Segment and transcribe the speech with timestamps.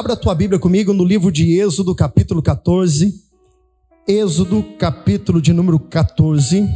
[0.00, 3.22] Abra a tua Bíblia comigo no livro de Êxodo, capítulo 14.
[4.08, 6.66] Êxodo, capítulo de número 14.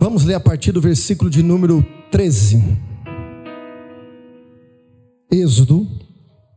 [0.00, 2.56] Vamos ler a partir do versículo de número 13.
[5.30, 5.86] Êxodo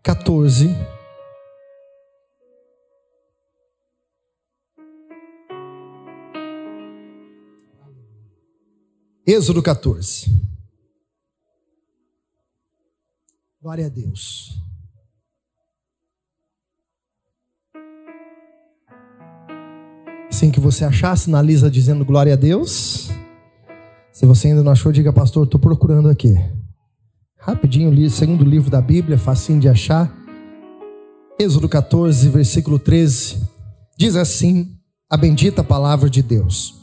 [0.02, 0.70] 14.
[9.27, 10.46] Êxodo 14.
[13.66, 14.62] Glória a Deus.
[20.30, 23.10] Assim que você achar, sinaliza dizendo glória a Deus.
[24.14, 26.36] Se você ainda não achou, diga, pastor, estou procurando aqui.
[27.40, 30.16] Rapidinho, segundo livro da Bíblia, facinho de achar.
[31.40, 33.49] Êxodo 14, versículo 13.
[33.98, 34.77] Diz assim
[35.10, 36.76] a bendita palavra de Deus.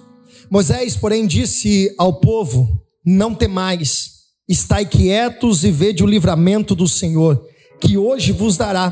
[0.50, 7.44] Moisés, porém, disse ao povo: Não temais, estai quietos e vede o livramento do Senhor,
[7.80, 8.90] que hoje vos dará,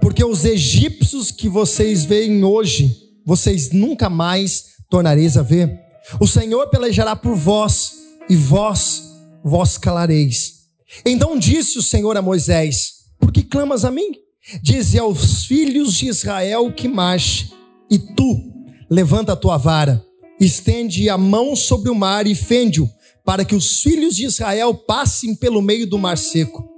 [0.00, 5.78] porque os egípcios que vocês veem hoje, vocês nunca mais tornareis a ver.
[6.20, 7.92] O Senhor pelejará por vós,
[8.28, 9.02] e vós,
[9.42, 10.60] vós calareis.
[11.04, 14.12] Então disse o Senhor a Moisés: Por que clamas a mim?
[14.62, 17.50] Dize aos filhos de Israel que marche,
[17.90, 18.38] e tu,
[18.88, 20.04] levanta a tua vara
[20.40, 22.88] estende a mão sobre o mar e fende-o,
[23.24, 26.68] para que os filhos de Israel passem pelo meio do mar seco.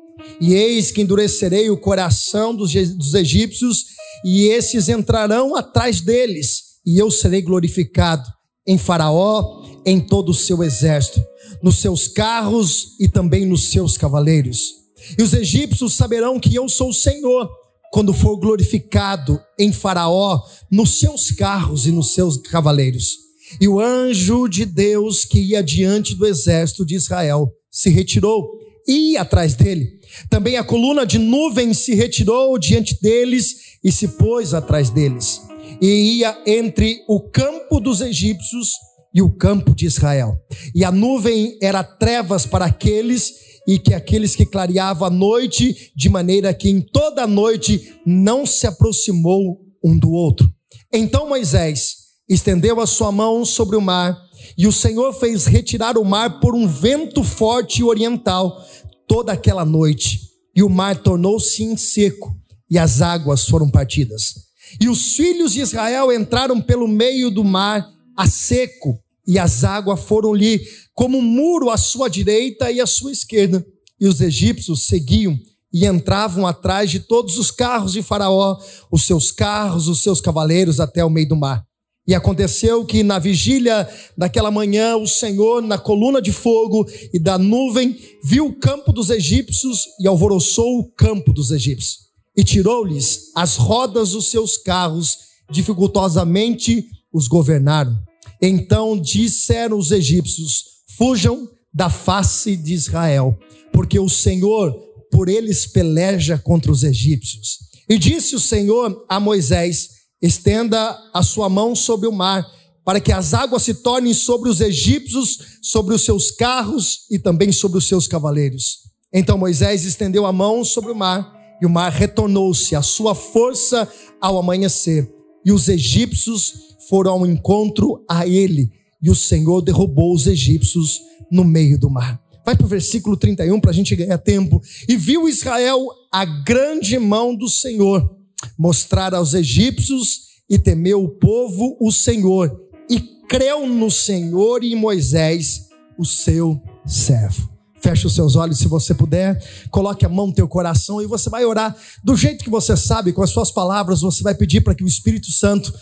[0.40, 3.86] E eis que endurecerei o coração dos, dos egípcios,
[4.24, 8.28] e esses entrarão atrás deles, e eu serei glorificado
[8.66, 11.22] em Faraó, em todo o seu exército,
[11.62, 14.82] nos seus carros e também nos seus cavaleiros.
[15.18, 17.50] E os egípcios saberão que eu sou o Senhor,
[17.92, 23.21] quando for glorificado em Faraó, nos seus carros e nos seus cavaleiros.
[23.60, 28.50] E o anjo de Deus que ia diante do exército de Israel se retirou
[28.86, 30.00] e ia atrás dele.
[30.28, 35.40] Também a coluna de nuvem se retirou diante deles e se pôs atrás deles.
[35.80, 38.70] E ia entre o campo dos egípcios
[39.14, 40.36] e o campo de Israel.
[40.74, 43.32] E a nuvem era trevas para aqueles
[43.66, 48.44] e que aqueles que clareavam a noite, de maneira que em toda a noite não
[48.44, 50.50] se aproximou um do outro.
[50.92, 54.16] Então Moisés estendeu a sua mão sobre o mar,
[54.56, 58.64] e o Senhor fez retirar o mar por um vento forte oriental
[59.06, 60.20] toda aquela noite,
[60.54, 62.34] e o mar tornou-se em seco,
[62.70, 64.34] e as águas foram partidas.
[64.80, 70.00] E os filhos de Israel entraram pelo meio do mar a seco, e as águas
[70.00, 70.60] foram-lhe
[70.94, 73.64] como um muro à sua direita e à sua esquerda.
[74.00, 75.38] E os egípcios seguiam
[75.72, 78.58] e entravam atrás de todos os carros de Faraó,
[78.90, 81.64] os seus carros, os seus cavaleiros até o meio do mar.
[82.06, 87.38] E aconteceu que na vigília daquela manhã, o Senhor, na coluna de fogo e da
[87.38, 91.98] nuvem, viu o campo dos egípcios e alvoroçou o campo dos egípcios.
[92.36, 95.18] E tirou-lhes as rodas dos seus carros,
[95.50, 97.96] dificultosamente os governaram.
[98.40, 100.64] Então disseram os egípcios:
[100.96, 103.38] Fujam da face de Israel,
[103.72, 104.76] porque o Senhor
[105.12, 107.58] por eles peleja contra os egípcios.
[107.88, 109.90] E disse o Senhor a Moisés:
[110.22, 112.46] estenda a sua mão sobre o mar,
[112.84, 117.50] para que as águas se tornem sobre os egípcios, sobre os seus carros e também
[117.50, 118.78] sobre os seus cavaleiros.
[119.12, 123.88] Então Moisés estendeu a mão sobre o mar, e o mar retornou-se a sua força
[124.20, 125.12] ao amanhecer,
[125.44, 126.54] e os egípcios
[126.88, 128.70] foram ao encontro a ele,
[129.02, 131.00] e o Senhor derrubou os egípcios
[131.30, 132.20] no meio do mar.
[132.44, 134.60] Vai para o versículo 31 para a gente ganhar tempo.
[134.88, 138.21] E viu Israel a grande mão do Senhor
[138.58, 142.54] mostrar aos egípcios e temeu o povo o Senhor
[142.88, 147.50] e creu no Senhor e em Moisés, o seu servo.
[147.80, 151.28] Feche os seus olhos se você puder, coloque a mão no teu coração e você
[151.28, 154.74] vai orar do jeito que você sabe, com as suas palavras, você vai pedir para
[154.74, 155.72] que o Espírito Santo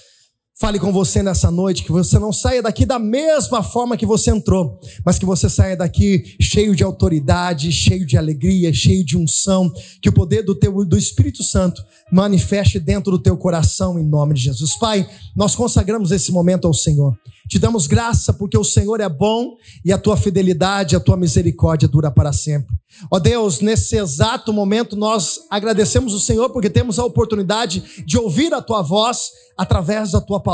[0.60, 4.30] Fale com você nessa noite, que você não saia daqui da mesma forma que você
[4.30, 9.72] entrou, mas que você saia daqui cheio de autoridade, cheio de alegria, cheio de unção,
[10.02, 14.34] que o poder do teu do Espírito Santo manifeste dentro do teu coração em nome
[14.34, 14.76] de Jesus.
[14.76, 17.18] Pai, nós consagramos esse momento ao Senhor.
[17.48, 21.88] Te damos graça porque o Senhor é bom e a tua fidelidade, a tua misericórdia
[21.88, 22.78] dura para sempre.
[23.10, 28.52] Ó Deus, nesse exato momento nós agradecemos o Senhor porque temos a oportunidade de ouvir
[28.52, 30.50] a tua voz através da tua palavra.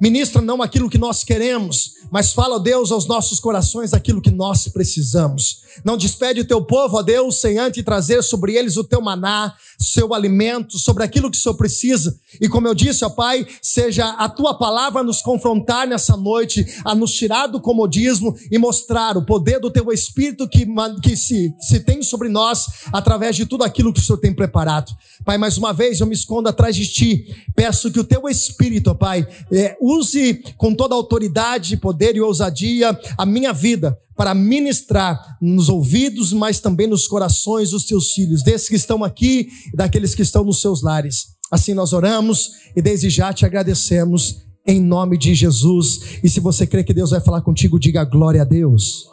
[0.00, 4.68] Ministra não aquilo que nós queremos, mas fala, Deus, aos nossos corações aquilo que nós
[4.68, 5.62] precisamos.
[5.84, 9.54] Não despede o teu povo, ó Deus, sem antes trazer sobre eles o teu maná,
[9.78, 12.18] seu alimento, sobre aquilo que o Senhor precisa.
[12.40, 16.94] E como eu disse, ó Pai, seja a tua palavra nos confrontar nessa noite, a
[16.94, 20.66] nos tirar do comodismo e mostrar o poder do teu Espírito que,
[21.02, 24.90] que se, se tem sobre nós através de tudo aquilo que o Senhor tem preparado.
[25.24, 27.26] Pai, mais uma vez eu me escondo atrás de ti.
[27.54, 32.98] Peço que o teu Espírito, ó Pai, é, use com toda autoridade, poder e ousadia
[33.16, 38.68] a minha vida para ministrar nos ouvidos, mas também nos corações dos teus filhos, desses
[38.68, 41.36] que estão aqui e daqueles que estão nos seus lares.
[41.50, 46.20] Assim nós oramos e desde já te agradecemos em nome de Jesus.
[46.22, 49.08] E se você crê que Deus vai falar contigo, diga glória a Deus.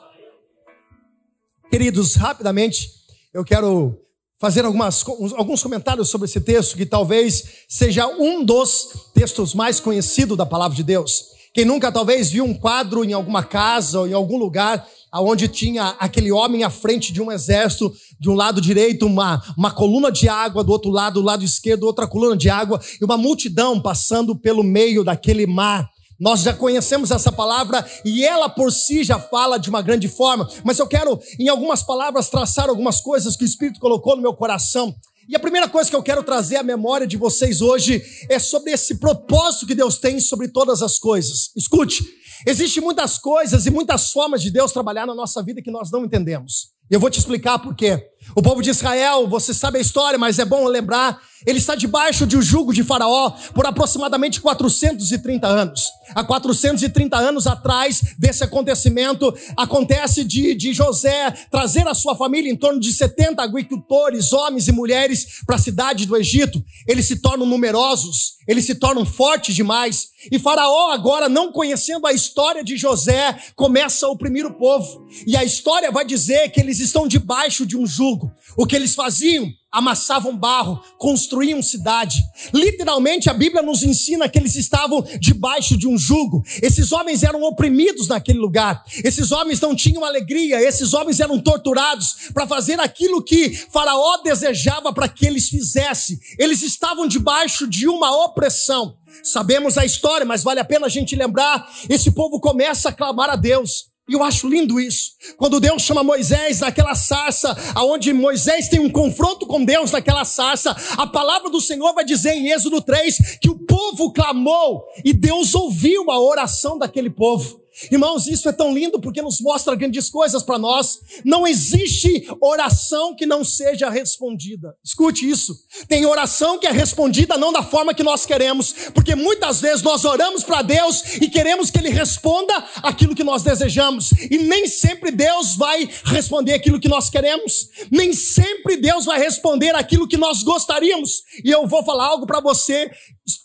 [1.69, 2.89] Queridos, rapidamente,
[3.33, 3.97] eu quero
[4.39, 5.03] fazer algumas,
[5.35, 10.75] alguns comentários sobre esse texto, que talvez seja um dos textos mais conhecidos da palavra
[10.75, 11.34] de Deus.
[11.55, 15.95] Quem nunca talvez viu um quadro em alguma casa ou em algum lugar onde tinha
[15.97, 20.27] aquele homem à frente de um exército, de um lado direito uma, uma coluna de
[20.27, 24.35] água, do outro lado, do lado esquerdo, outra coluna de água, e uma multidão passando
[24.35, 25.89] pelo meio daquele mar.
[26.19, 30.49] Nós já conhecemos essa palavra e ela por si já fala de uma grande forma,
[30.61, 34.33] mas eu quero, em algumas palavras, traçar algumas coisas que o Espírito colocou no meu
[34.33, 34.93] coração.
[35.27, 38.71] E a primeira coisa que eu quero trazer à memória de vocês hoje é sobre
[38.71, 41.51] esse propósito que Deus tem sobre todas as coisas.
[41.55, 42.05] Escute,
[42.45, 46.05] existem muitas coisas e muitas formas de Deus trabalhar na nossa vida que nós não
[46.05, 46.75] entendemos.
[46.91, 48.07] Eu vou te explicar por quê.
[48.35, 52.25] O povo de Israel, você sabe a história, mas é bom lembrar, ele está debaixo
[52.25, 55.89] de um jugo de Faraó por aproximadamente 430 anos.
[56.13, 62.55] Há 430 anos atrás desse acontecimento, acontece de, de José trazer a sua família, em
[62.55, 66.63] torno de 70 agricultores, homens e mulheres, para a cidade do Egito.
[66.87, 70.09] Eles se tornam numerosos, eles se tornam fortes demais.
[70.31, 75.07] E Faraó, agora, não conhecendo a história de José, começa a oprimir o povo.
[75.25, 78.31] E a história vai dizer que eles estão debaixo de um jugo.
[78.57, 79.51] O que eles faziam?
[79.71, 82.23] Amassavam barro, construíam cidade.
[82.53, 86.41] Literalmente a Bíblia nos ensina que eles estavam debaixo de um jugo.
[86.61, 88.81] Esses homens eram oprimidos naquele lugar.
[89.03, 90.61] Esses homens não tinham alegria.
[90.61, 96.17] Esses homens eram torturados para fazer aquilo que Faraó desejava para que eles fizessem.
[96.39, 98.95] Eles estavam debaixo de uma opressão.
[99.23, 101.69] Sabemos a história, mas vale a pena a gente lembrar.
[101.89, 103.94] Esse povo começa a clamar a Deus.
[104.07, 105.13] E eu acho lindo isso.
[105.35, 110.75] Quando Deus chama Moisés naquela sarça, aonde Moisés tem um confronto com Deus naquela sarça,
[110.95, 115.55] a palavra do Senhor vai dizer em Êxodo 3 que o povo clamou e Deus
[115.55, 117.64] ouviu a oração daquele povo.
[117.91, 120.99] Irmãos, isso é tão lindo porque nos mostra grandes coisas para nós.
[121.23, 124.75] Não existe oração que não seja respondida.
[124.83, 125.55] Escute isso.
[125.87, 130.05] Tem oração que é respondida não da forma que nós queremos, porque muitas vezes nós
[130.05, 135.11] oramos para Deus e queremos que Ele responda aquilo que nós desejamos, e nem sempre
[135.11, 140.43] Deus vai responder aquilo que nós queremos, nem sempre Deus vai responder aquilo que nós
[140.43, 141.23] gostaríamos.
[141.43, 142.89] E eu vou falar algo para você,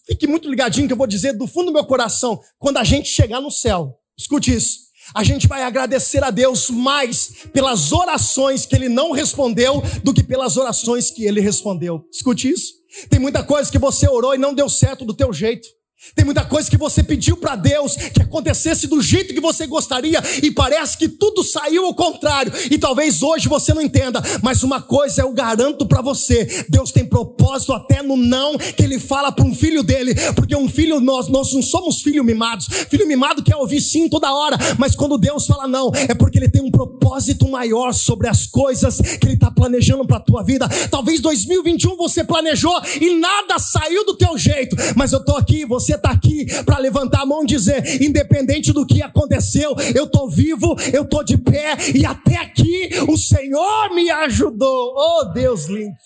[0.06, 3.08] fique muito ligadinho que eu vou dizer do fundo do meu coração, quando a gente
[3.08, 4.00] chegar no céu.
[4.20, 4.90] Escute isso.
[5.14, 10.22] A gente vai agradecer a Deus mais pelas orações que Ele não respondeu do que
[10.22, 12.05] pelas orações que Ele respondeu.
[12.12, 12.75] Escute isso.
[13.08, 15.67] Tem muita coisa que você orou e não deu certo do teu jeito.
[16.14, 20.20] Tem muita coisa que você pediu para Deus que acontecesse do jeito que você gostaria
[20.43, 22.52] e parece que tudo saiu ao contrário.
[22.70, 27.04] E talvez hoje você não entenda, mas uma coisa eu garanto para você: Deus tem
[27.04, 31.28] propósito até no não que Ele fala para um filho dele, porque um filho nós
[31.28, 32.66] nós não somos filho mimados.
[32.88, 36.49] Filho mimado quer ouvir sim toda hora, mas quando Deus fala não é porque Ele
[36.49, 40.66] tem um propósito maior sobre as coisas que Ele está planejando para tua vida.
[40.90, 45.89] Talvez 2021 você planejou e nada saiu do teu jeito, mas eu tô aqui você
[45.90, 50.30] você está aqui para levantar a mão e dizer: independente do que aconteceu, eu estou
[50.30, 54.94] vivo, eu estou de pé e até aqui o Senhor me ajudou.
[54.97, 55.97] Oh, Deus lindo.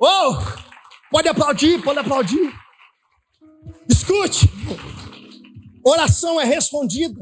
[0.00, 0.36] Oh,
[1.10, 2.52] pode aplaudir, pode aplaudir.
[3.88, 4.48] Escute,
[5.84, 7.20] oração é respondida.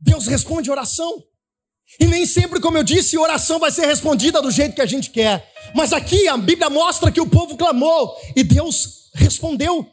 [0.00, 1.22] Deus responde oração.
[2.00, 5.10] E nem sempre, como eu disse, oração vai ser respondida do jeito que a gente
[5.10, 5.46] quer.
[5.74, 9.86] Mas aqui a Bíblia mostra que o povo clamou e Deus respondeu.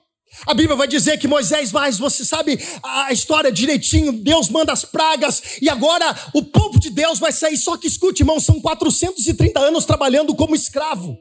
[0.45, 4.85] A Bíblia vai dizer que Moisés, mas você sabe a história direitinho, Deus manda as
[4.85, 7.57] pragas e agora o povo de Deus vai sair.
[7.57, 11.17] Só que escute, irmão, são 430 anos trabalhando como escravo.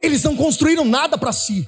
[0.00, 1.64] Eles não construíram nada para si.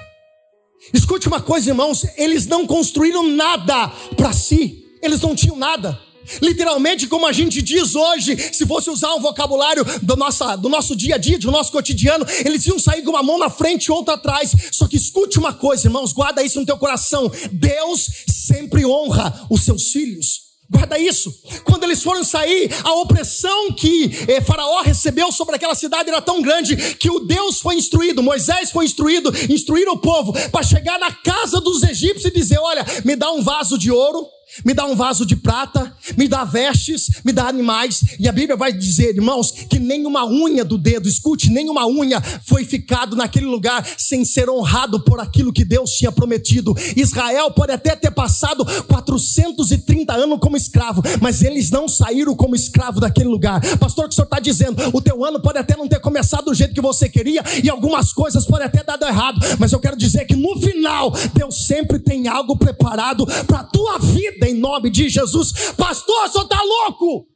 [0.92, 4.84] Escute uma coisa, irmãos, eles não construíram nada para si.
[5.02, 6.00] Eles não tinham nada.
[6.40, 10.96] Literalmente, como a gente diz hoje, se fosse usar um vocabulário do, nossa, do nosso
[10.96, 13.92] dia a dia, do nosso cotidiano, eles iam sair com uma mão na frente e
[13.92, 14.52] outra atrás.
[14.72, 19.62] Só que escute uma coisa, irmãos, guarda isso no teu coração: Deus sempre honra os
[19.62, 20.44] seus filhos.
[20.70, 21.32] Guarda isso.
[21.62, 26.40] Quando eles foram sair, a opressão que eh, Faraó recebeu sobre aquela cidade era tão
[26.40, 31.12] grande que o Deus foi instruído, Moisés foi instruído, instruir o povo para chegar na
[31.12, 34.26] casa dos egípcios e dizer: Olha, me dá um vaso de ouro
[34.62, 38.02] me dá um vaso de prata, me dá vestes, me dá animais.
[38.18, 42.64] E a Bíblia vai dizer, irmãos, que nenhuma unha do dedo, escute, nenhuma unha foi
[42.64, 46.74] ficado naquele lugar sem ser honrado por aquilo que Deus tinha prometido.
[46.96, 53.00] Israel pode até ter passado 430 anos como escravo, mas eles não saíram como escravo
[53.00, 53.60] daquele lugar.
[53.78, 54.82] Pastor, o que o senhor está dizendo?
[54.92, 58.12] O teu ano pode até não ter começado do jeito que você queria e algumas
[58.12, 62.28] coisas podem até dar errado, mas eu quero dizer que no final, Deus sempre tem
[62.28, 65.52] algo preparado para a tua vida em nome de Jesus.
[65.76, 67.28] Pastor, só tá louco?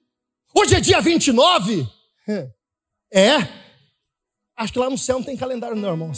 [0.55, 1.87] Hoje é dia 29?
[3.13, 3.49] É?
[4.57, 6.13] Acho que lá no céu não tem calendário, não, irmão.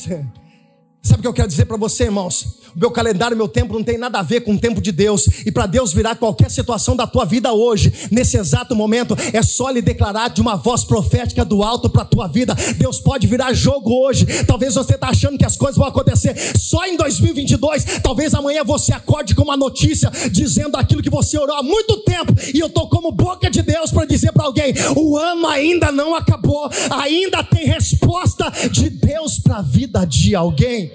[1.02, 2.60] Sabe o que eu quero dizer para você, irmãos?
[2.76, 5.26] O meu calendário, meu tempo não tem nada a ver com o tempo de Deus.
[5.46, 9.70] E para Deus virar qualquer situação da tua vida hoje, nesse exato momento, é só
[9.70, 12.54] lhe declarar de uma voz profética do alto para a tua vida.
[12.76, 14.26] Deus pode virar jogo hoje.
[14.44, 18.00] Talvez você está achando que as coisas vão acontecer só em 2022.
[18.02, 22.34] Talvez amanhã você acorde com uma notícia dizendo aquilo que você orou há muito tempo.
[22.54, 26.14] E eu estou como boca de Deus para dizer para alguém: o ano ainda não
[26.14, 26.70] acabou.
[26.90, 30.89] Ainda tem resposta de Deus para a vida de alguém.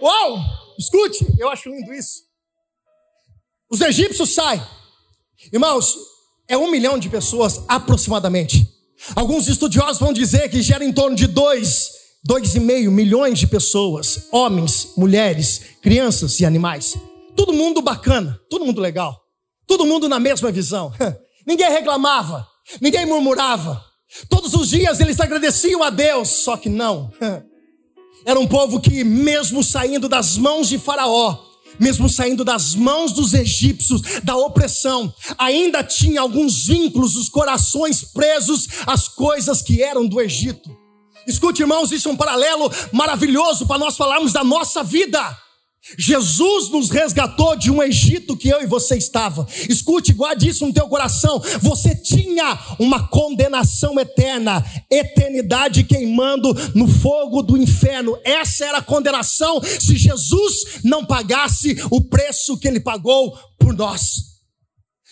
[0.00, 0.38] Uau!
[0.78, 2.22] Escute, eu acho lindo isso.
[3.70, 4.62] Os egípcios saem.
[5.52, 5.96] Irmãos,
[6.48, 8.66] é um milhão de pessoas aproximadamente.
[9.14, 11.90] Alguns estudiosos vão dizer que gera em torno de dois,
[12.24, 16.96] dois e meio milhões de pessoas, homens, mulheres, crianças e animais.
[17.36, 19.20] Todo mundo bacana, todo mundo legal,
[19.66, 20.92] todo mundo na mesma visão.
[21.46, 22.46] Ninguém reclamava,
[22.78, 23.82] ninguém murmurava.
[24.28, 27.10] Todos os dias eles agradeciam a Deus, só que não.
[28.28, 31.38] Era um povo que, mesmo saindo das mãos de Faraó,
[31.80, 38.68] mesmo saindo das mãos dos egípcios, da opressão, ainda tinha alguns vínculos, os corações presos
[38.86, 40.68] às coisas que eram do Egito.
[41.26, 45.18] Escute, irmãos, isso é um paralelo maravilhoso para nós falarmos da nossa vida.
[45.96, 49.46] Jesus nos resgatou de um Egito que eu e você estava.
[49.68, 51.40] Escute, guarde isso no teu coração.
[51.60, 58.18] Você tinha uma condenação eterna, eternidade queimando no fogo do inferno.
[58.24, 64.27] Essa era a condenação se Jesus não pagasse o preço que ele pagou por nós.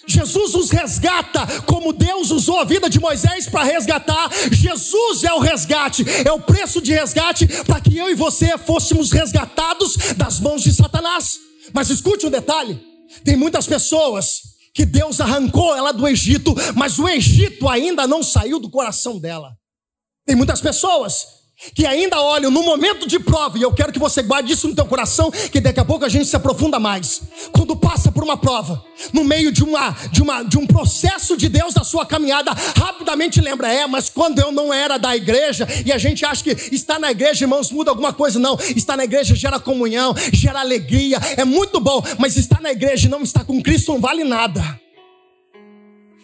[0.06, 4.30] Jesus os resgata, como Deus usou a vida de Moisés para resgatar.
[4.52, 9.10] Jesus é o resgate, é o preço de resgate para que eu e você fôssemos
[9.10, 11.38] resgatados das mãos de Satanás.
[11.72, 12.80] Mas escute um detalhe:
[13.24, 18.60] tem muitas pessoas que Deus arrancou ela do Egito, mas o Egito ainda não saiu
[18.60, 19.56] do coração dela.
[20.26, 21.35] Tem muitas pessoas
[21.74, 24.74] que ainda olham no momento de prova, e eu quero que você guarde isso no
[24.74, 27.22] teu coração, que daqui a pouco a gente se aprofunda mais.
[27.50, 31.48] Quando passa por uma prova, no meio de, uma, de, uma, de um processo de
[31.48, 35.92] Deus da sua caminhada, rapidamente lembra, é, mas quando eu não era da igreja, e
[35.92, 38.58] a gente acha que estar na igreja, irmãos, muda alguma coisa, não.
[38.76, 43.10] Estar na igreja gera comunhão, gera alegria, é muito bom, mas estar na igreja e
[43.10, 44.78] não estar com Cristo não vale nada.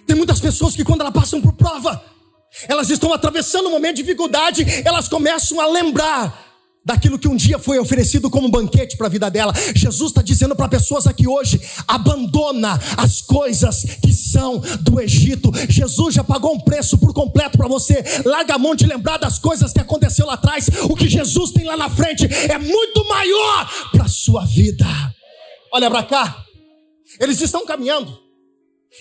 [0.07, 2.12] Tem muitas pessoas que quando elas passam por prova,
[2.69, 6.53] elas estão atravessando um momento de dificuldade, elas começam a lembrar
[6.85, 9.53] daquilo que um dia foi oferecido como banquete para a vida dela.
[9.75, 15.53] Jesus está dizendo para pessoas aqui hoje: abandona as coisas que são do Egito.
[15.69, 18.03] Jesus já pagou um preço por completo para você.
[18.25, 20.69] Larga a mão de lembrar das coisas que aconteceu lá atrás.
[20.85, 24.87] O que Jesus tem lá na frente é muito maior para a sua vida.
[25.73, 26.45] Olha para cá.
[27.21, 28.19] Eles estão caminhando.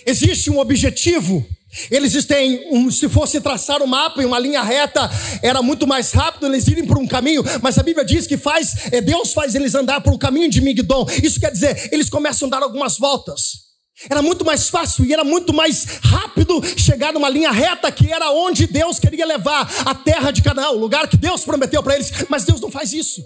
[0.06, 1.44] Existe um objetivo
[1.90, 5.10] eles têm, um, se fosse traçar um mapa em uma linha reta,
[5.42, 8.92] era muito mais rápido eles irem por um caminho, mas a Bíblia diz que faz,
[8.92, 11.06] é, Deus faz eles andar por um caminho de Migdon.
[11.22, 13.62] Isso quer dizer, eles começam a dar algumas voltas.
[14.10, 18.30] Era muito mais fácil e era muito mais rápido chegar numa linha reta que era
[18.32, 22.10] onde Deus queria levar a terra de Canaã, o lugar que Deus prometeu para eles,
[22.28, 23.22] mas Deus não faz isso.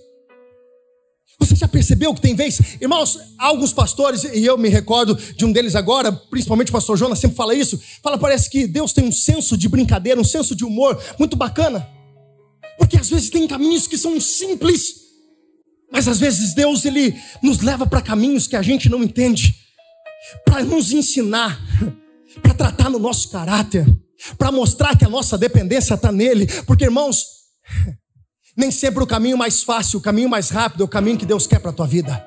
[1.38, 5.52] Você já percebeu que tem vez, irmãos, alguns pastores, e eu me recordo de um
[5.52, 9.12] deles agora, principalmente o pastor Jonas sempre fala isso, fala, parece que Deus tem um
[9.12, 11.86] senso de brincadeira, um senso de humor muito bacana.
[12.78, 14.94] Porque às vezes tem caminhos que são simples,
[15.92, 19.54] mas às vezes Deus ele nos leva para caminhos que a gente não entende,
[20.44, 21.60] para nos ensinar,
[22.42, 23.86] para tratar no nosso caráter,
[24.38, 27.24] para mostrar que a nossa dependência está nele, porque irmãos,
[28.56, 31.46] nem sempre o caminho mais fácil, o caminho mais rápido é o caminho que Deus
[31.46, 32.26] quer para a tua vida.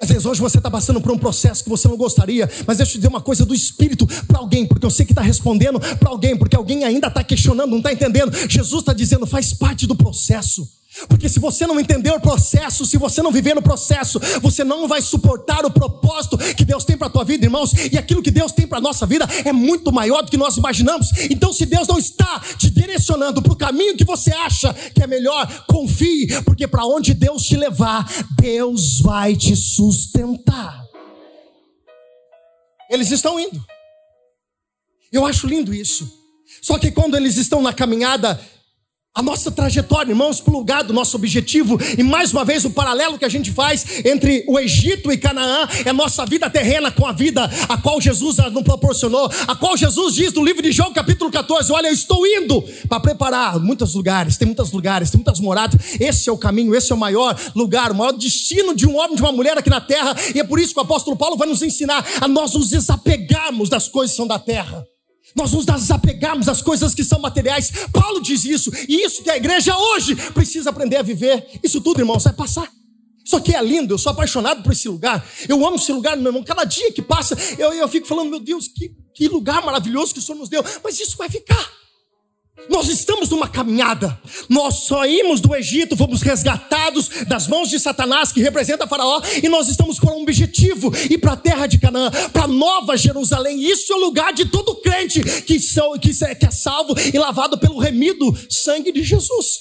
[0.00, 2.90] Às vezes hoje você está passando por um processo que você não gostaria, mas deixa
[2.90, 5.80] eu te dizer uma coisa do Espírito para alguém, porque eu sei que está respondendo
[5.80, 8.32] para alguém, porque alguém ainda está questionando, não está entendendo.
[8.48, 10.68] Jesus está dizendo, faz parte do processo.
[11.08, 14.88] Porque se você não entender o processo, se você não viver no processo, você não
[14.88, 17.72] vai suportar o propósito que Deus tem para a tua vida, irmãos.
[17.92, 20.56] E aquilo que Deus tem para a nossa vida é muito maior do que nós
[20.56, 21.08] imaginamos.
[21.30, 25.06] Então, se Deus não está te direcionando para o caminho que você acha que é
[25.06, 28.10] melhor, confie, porque para onde Deus te levar,
[28.40, 30.86] Deus vai te sustentar.
[32.90, 33.62] Eles estão indo.
[35.12, 36.10] Eu acho lindo isso.
[36.62, 38.40] Só que quando eles estão na caminhada,
[39.16, 42.70] a nossa trajetória, irmãos, para o lugar do nosso objetivo, e mais uma vez o
[42.70, 46.90] paralelo que a gente faz entre o Egito e Canaã é a nossa vida terrena
[46.90, 50.70] com a vida a qual Jesus nos proporcionou, a qual Jesus diz no livro de
[50.70, 55.18] João, capítulo 14: Olha, eu estou indo para preparar muitos lugares, tem muitos lugares, tem
[55.18, 55.80] muitas moradas.
[55.98, 59.16] Esse é o caminho, esse é o maior lugar, o maior destino de um homem,
[59.16, 61.48] de uma mulher aqui na terra, e é por isso que o apóstolo Paulo vai
[61.48, 64.86] nos ensinar a nós nos desapegarmos das coisas que são da terra.
[65.36, 67.70] Nós nos desapegarmos das coisas que são materiais.
[67.92, 71.46] Paulo diz isso, e isso que a igreja hoje precisa aprender a viver.
[71.62, 72.68] Isso tudo, irmãos, vai passar.
[73.24, 75.26] Isso aqui é lindo, eu sou apaixonado por esse lugar.
[75.48, 76.44] Eu amo esse lugar, meu irmão.
[76.44, 80.20] Cada dia que passa, eu, eu fico falando, meu Deus, que, que lugar maravilhoso que
[80.20, 80.64] o Senhor nos deu.
[80.82, 81.68] Mas isso vai ficar.
[82.68, 84.18] Nós estamos numa caminhada.
[84.48, 89.68] Nós saímos do Egito, fomos resgatados das mãos de Satanás, que representa Faraó, e nós
[89.68, 93.62] estamos com um objetivo: ir para a terra de Canaã, para Nova Jerusalém.
[93.62, 97.58] Isso é o lugar de todo crente que, são, que, que é salvo e lavado
[97.58, 99.58] pelo remido sangue de Jesus.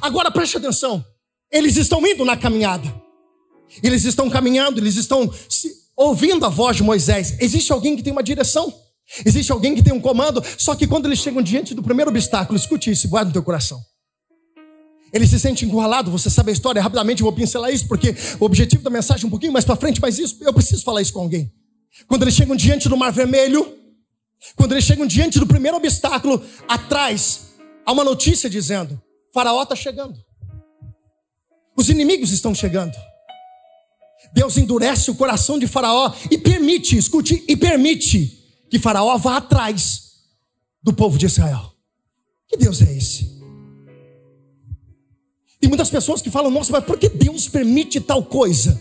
[0.00, 1.04] Agora preste atenção:
[1.52, 2.92] eles estão indo na caminhada,
[3.82, 5.30] eles estão caminhando, eles estão
[5.96, 7.36] ouvindo a voz de Moisés.
[7.40, 8.87] Existe alguém que tem uma direção?
[9.24, 12.58] Existe alguém que tem um comando, só que quando eles chegam diante do primeiro obstáculo,
[12.58, 13.80] escute isso, guarda no teu coração.
[15.12, 18.82] Ele se sente encurralado, você sabe a história, rapidamente vou pincelar isso, porque o objetivo
[18.82, 21.20] da mensagem é um pouquinho mais para frente, mas isso, eu preciso falar isso com
[21.20, 21.50] alguém.
[22.06, 23.74] Quando eles chegam diante do Mar Vermelho,
[24.54, 29.00] quando eles chegam diante do primeiro obstáculo, atrás há uma notícia dizendo:
[29.32, 30.18] Faraó está chegando.
[31.74, 32.94] Os inimigos estão chegando.
[34.34, 38.37] Deus endurece o coração de Faraó e permite, escute, e permite
[38.70, 40.12] que Faraó vá atrás
[40.82, 41.72] do povo de Israel.
[42.46, 43.38] Que Deus é esse?
[45.60, 48.80] Tem muitas pessoas que falam, nossa, mas por que Deus permite tal coisa?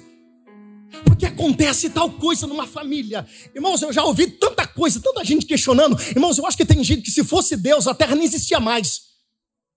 [1.04, 3.28] Porque acontece tal coisa numa família.
[3.54, 6.00] Irmãos, eu já ouvi tanta coisa, tanta gente questionando.
[6.12, 9.08] Irmãos, eu acho que tem gente que se fosse Deus, a terra não existia mais.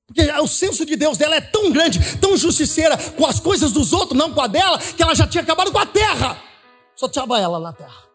[0.07, 3.92] Porque o senso de Deus dela é tão grande, tão justiceira com as coisas dos
[3.92, 6.40] outros, não com a dela, que ela já tinha acabado com a terra.
[6.96, 8.10] Só tinha ela na terra.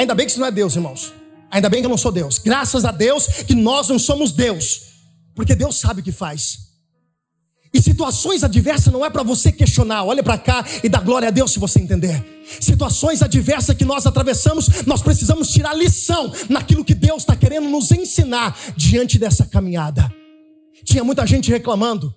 [0.00, 1.12] Ainda bem que isso não é Deus, irmãos.
[1.50, 2.38] Ainda bem que eu não sou Deus.
[2.38, 4.80] Graças a Deus que nós não somos Deus.
[5.34, 6.70] Porque Deus sabe o que faz.
[7.70, 11.30] E situações adversas não é para você questionar, olha para cá e dá glória a
[11.30, 12.42] Deus se você entender.
[12.62, 17.90] Situações adversas que nós atravessamos, nós precisamos tirar lição naquilo que Deus está querendo nos
[17.90, 20.10] ensinar diante dessa caminhada.
[20.82, 22.14] Tinha muita gente reclamando,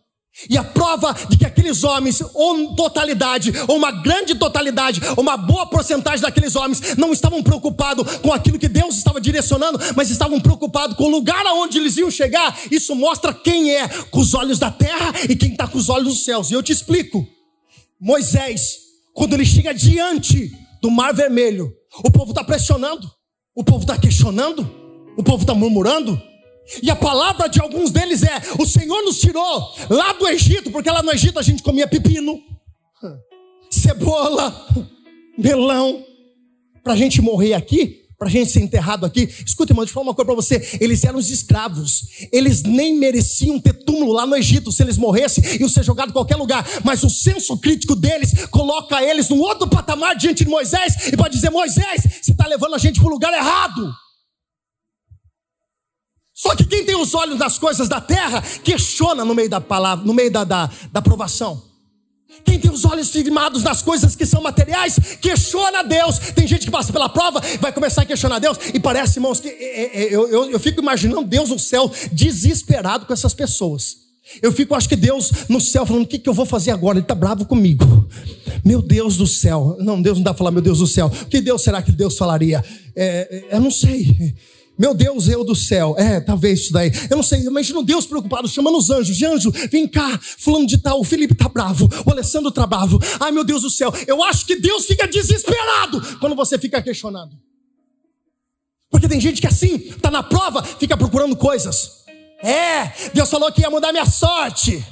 [0.49, 5.67] e a prova de que aqueles homens, ou totalidade, ou uma grande totalidade, uma boa
[5.67, 10.97] porcentagem daqueles homens, não estavam preocupados com aquilo que Deus estava direcionando, mas estavam preocupados
[10.97, 12.57] com o lugar aonde eles iam chegar.
[12.71, 16.07] Isso mostra quem é com os olhos da terra e quem está com os olhos
[16.07, 16.49] dos céus.
[16.49, 17.25] E eu te explico.
[17.99, 18.77] Moisés,
[19.13, 21.71] quando ele chega diante do Mar Vermelho,
[22.03, 23.09] o povo está pressionando,
[23.55, 24.69] o povo está questionando,
[25.15, 26.19] o povo está murmurando.
[26.81, 30.89] E a palavra de alguns deles é: O Senhor nos tirou lá do Egito, porque
[30.89, 32.39] lá no Egito a gente comia pepino,
[33.69, 34.67] cebola,
[35.37, 36.05] melão.
[36.83, 39.29] Para a gente morrer aqui, para a gente ser enterrado aqui.
[39.45, 40.77] Escuta, irmão, deixa eu falar uma coisa para você.
[40.79, 42.03] Eles eram os escravos.
[42.31, 44.71] Eles nem mereciam ter túmulo lá no Egito.
[44.71, 46.65] Se eles morressem, iam ser jogados em qualquer lugar.
[46.83, 51.35] Mas o senso crítico deles coloca eles num outro patamar diante de Moisés e pode
[51.35, 53.93] dizer: Moisés, você está levando a gente para o lugar errado.
[56.43, 60.03] Só que quem tem os olhos nas coisas da terra, questiona no meio da palavra,
[60.05, 61.63] no meio da, da, da provação.
[62.43, 66.19] Quem tem os olhos firmados nas coisas que são materiais, questiona Deus.
[66.35, 69.47] Tem gente que passa pela prova, vai começar a questionar Deus, e parece, irmãos, que
[69.47, 74.03] é, é, eu, eu, eu fico imaginando Deus no céu desesperado com essas pessoas.
[74.41, 76.97] Eu fico, acho que Deus no céu falando: o que, que eu vou fazer agora?
[76.97, 77.85] Ele está bravo comigo.
[78.65, 79.77] Meu Deus do céu.
[79.79, 81.07] Não, Deus não dá para falar, meu Deus do céu.
[81.07, 82.63] O que Deus será que Deus falaria?
[82.93, 84.35] É, é eu não sei.
[84.77, 85.95] Meu Deus, eu do céu.
[85.97, 86.91] É, talvez isso daí.
[87.09, 89.15] Eu não sei, imagina Deus preocupado, chamando os anjos.
[89.15, 92.99] De anjo, vem cá, fulano de tal, o Felipe tá bravo, o Alessandro tá bravo.
[93.19, 93.93] Ai, meu Deus do céu.
[94.07, 97.37] Eu acho que Deus fica desesperado quando você fica questionando.
[98.89, 102.03] Porque tem gente que assim, tá na prova, fica procurando coisas.
[102.43, 104.83] É, Deus falou que ia mudar minha sorte.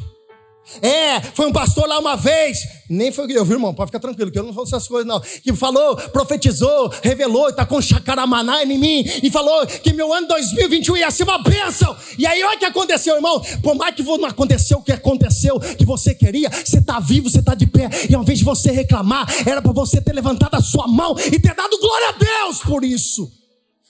[0.81, 3.73] É, foi um pastor lá uma vez, nem foi eu, viu, irmão?
[3.73, 5.19] Pode ficar tranquilo, que eu não falo essas coisas, não.
[5.19, 10.97] Que falou, profetizou, revelou, está com chacaramaná em mim, e falou que meu ano 2021
[10.97, 11.95] ia ser uma bênção.
[12.17, 13.41] E aí, olha o que aconteceu, irmão.
[13.61, 17.39] Por mais que não aconteceu o que aconteceu, que você queria, você está vivo, você
[17.39, 20.61] está de pé, e ao invés de você reclamar, era para você ter levantado a
[20.61, 23.31] sua mão e ter dado glória a Deus por isso.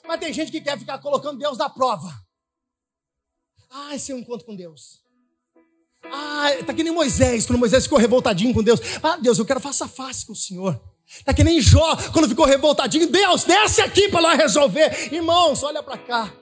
[0.08, 2.12] Mas tem gente que quer ficar colocando Deus na prova.
[3.70, 5.02] Ah, esse é um encontro com Deus.
[6.04, 8.80] Ah, tá que nem Moisés, quando Moisés ficou revoltadinho com Deus.
[9.04, 10.80] Ah, Deus, eu quero face a face com o Senhor.
[11.26, 13.10] Tá que nem Jó, quando ficou revoltadinho.
[13.10, 15.14] Deus, desce aqui para lá resolver.
[15.14, 16.34] Irmãos, olha para cá.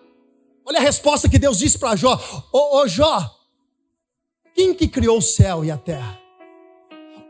[0.65, 2.47] Olha a resposta que Deus disse para Jó.
[2.53, 3.35] Ô, ô Jó,
[4.53, 6.19] quem que criou o céu e a terra?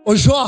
[0.05, 0.47] Ô Jó,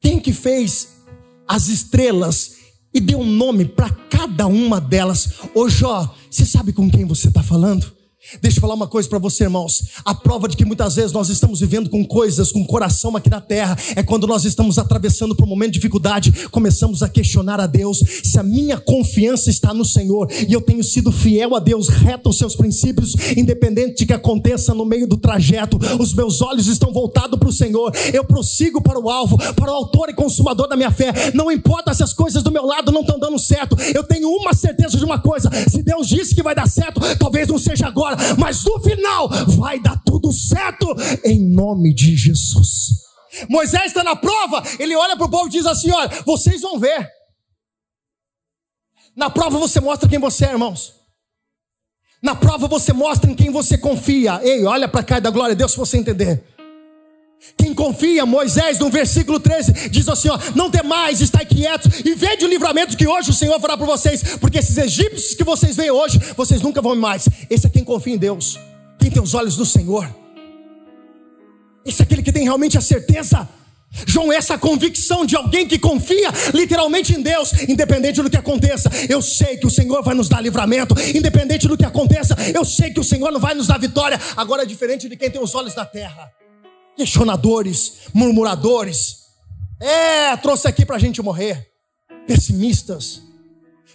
[0.00, 1.02] quem que fez
[1.46, 2.56] as estrelas
[2.92, 5.40] e deu um nome para cada uma delas?
[5.54, 7.93] Ô Jó, você sabe com quem você está falando?
[8.40, 9.84] Deixa eu falar uma coisa para você, irmãos.
[10.04, 13.40] A prova de que muitas vezes nós estamos vivendo com coisas, com coração aqui na
[13.40, 17.66] terra, é quando nós estamos atravessando por um momento de dificuldade, começamos a questionar a
[17.66, 21.88] Deus se a minha confiança está no Senhor e eu tenho sido fiel a Deus,
[21.88, 25.78] reto aos seus princípios, independente de que aconteça no meio do trajeto.
[26.00, 27.92] Os meus olhos estão voltados para o Senhor.
[28.12, 31.12] Eu prossigo para o alvo, para o autor e consumador da minha fé.
[31.34, 33.76] Não importa se as coisas do meu lado não estão dando certo.
[33.94, 37.48] Eu tenho uma certeza de uma coisa: se Deus disse que vai dar certo, talvez
[37.48, 40.86] não seja agora mas no final vai dar tudo certo
[41.24, 43.04] em nome de Jesus.
[43.48, 46.78] Moisés está na prova, ele olha para o povo e diz assim: Olha, vocês vão
[46.78, 47.08] ver.
[49.16, 50.94] Na prova você mostra quem você é, irmãos.
[52.22, 54.40] Na prova você mostra em quem você confia.
[54.42, 56.53] Ei, olha para cá dá glória a Deus se você entender.
[57.56, 62.44] Quem confia, Moisés, no versículo 13, diz assim: ó, Não temais, estai quietos e vede
[62.44, 65.90] o livramento que hoje o Senhor fará por vocês, porque esses egípcios que vocês veem
[65.90, 67.28] hoje, vocês nunca vão mais.
[67.48, 68.58] Esse é quem confia em Deus,
[68.98, 70.08] quem tem os olhos do Senhor.
[71.84, 73.48] Esse é aquele que tem realmente a certeza.
[74.06, 79.22] João, essa convicção de alguém que confia literalmente em Deus, independente do que aconteça, eu
[79.22, 82.98] sei que o Senhor vai nos dar livramento, independente do que aconteça, eu sei que
[82.98, 84.18] o Senhor não vai nos dar vitória.
[84.36, 86.32] Agora é diferente de quem tem os olhos da terra
[86.96, 89.24] questionadores, murmuradores.
[89.80, 91.68] É, trouxe aqui para a gente morrer.
[92.26, 93.22] Pessimistas.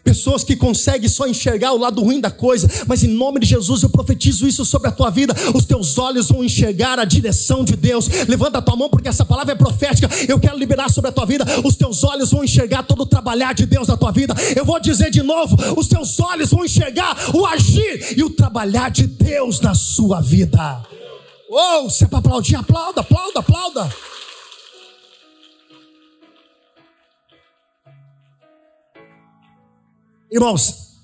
[0.03, 3.83] Pessoas que conseguem só enxergar o lado ruim da coisa, mas em nome de Jesus
[3.83, 5.35] eu profetizo isso sobre a tua vida.
[5.53, 8.07] Os teus olhos vão enxergar a direção de Deus.
[8.27, 10.09] Levanta a tua mão, porque essa palavra é profética.
[10.27, 11.45] Eu quero liberar sobre a tua vida.
[11.65, 14.33] Os teus olhos vão enxergar todo o trabalhar de Deus na tua vida.
[14.55, 18.89] Eu vou dizer de novo: os teus olhos vão enxergar o agir e o trabalhar
[18.89, 20.81] de Deus na sua vida.
[21.51, 23.89] Oh, se é para aplaudir, aplauda, aplauda, aplauda.
[30.31, 30.95] Irmãos,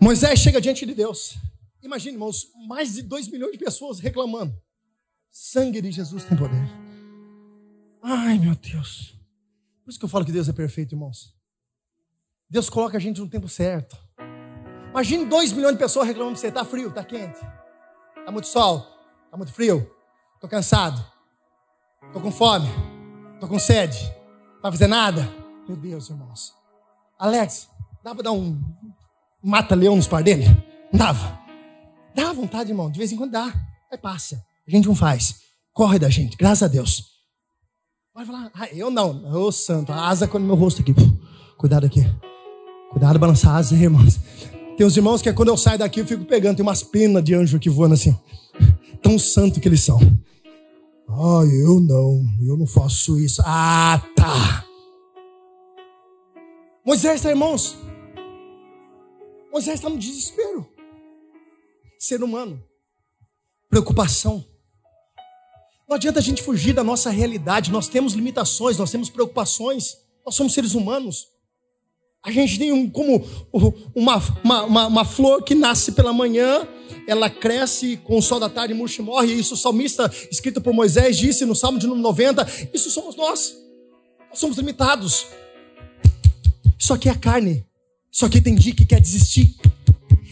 [0.00, 1.36] Moisés chega diante de Deus.
[1.82, 4.58] Imagine, irmãos, mais de 2 milhões de pessoas reclamando.
[5.30, 6.66] Sangue de Jesus tem poder.
[8.02, 9.14] Ai, meu Deus.
[9.84, 11.36] Por isso que eu falo que Deus é perfeito, irmãos.
[12.48, 13.98] Deus coloca a gente no tempo certo.
[14.88, 17.38] Imagine 2 milhões de pessoas reclamando você está frio, está quente.
[18.20, 18.86] Está muito sol?
[19.24, 19.90] Está muito frio?
[20.34, 21.04] Estou cansado?
[22.06, 22.68] Estou com fome?
[23.34, 24.02] Estou com sede?
[24.54, 25.28] Não vai fazer nada?
[25.66, 26.54] Meu Deus, irmãos.
[27.18, 27.68] Alex,
[28.02, 28.60] dá para dar um
[29.42, 30.44] mata-leão nos par dele?
[30.92, 31.38] Dava.
[32.14, 32.90] Dá vontade, irmão.
[32.90, 33.52] De vez em quando dá.
[33.90, 34.44] Aí passa.
[34.66, 35.40] A gente não faz.
[35.72, 37.10] Corre da gente, graças a Deus.
[38.14, 39.24] Vai falar, ah, eu não.
[39.32, 40.94] Ô santo, a asa com o meu rosto aqui.
[41.56, 42.00] Cuidado aqui.
[42.90, 44.18] Cuidado balançar a asa, irmãos.
[44.80, 47.22] Tem uns irmãos que é quando eu saio daqui eu fico pegando, tem umas penas
[47.22, 48.18] de anjo que voando assim.
[49.02, 49.98] Tão santo que eles são.
[51.06, 53.42] Ah, eu não, eu não faço isso.
[53.44, 54.64] Ah, tá.
[56.82, 57.76] Moisés, tá, irmãos.
[59.52, 60.66] Moisés está no desespero.
[61.98, 62.64] Ser humano.
[63.68, 64.42] Preocupação.
[65.86, 67.70] Não adianta a gente fugir da nossa realidade.
[67.70, 69.98] Nós temos limitações, nós temos preocupações.
[70.24, 71.26] Nós somos seres humanos.
[72.22, 73.24] A gente tem um, como
[73.94, 76.68] uma, uma, uma, uma, flor que nasce pela manhã,
[77.06, 79.32] ela cresce com o sol da tarde, murcha e morre.
[79.32, 82.46] Isso o salmista, escrito por Moisés, disse no Salmo de número 90.
[82.74, 83.56] Isso somos nós.
[84.28, 85.28] Nós somos limitados.
[86.78, 87.66] Isso aqui é carne.
[88.12, 89.56] Isso aqui tem dia que quer desistir.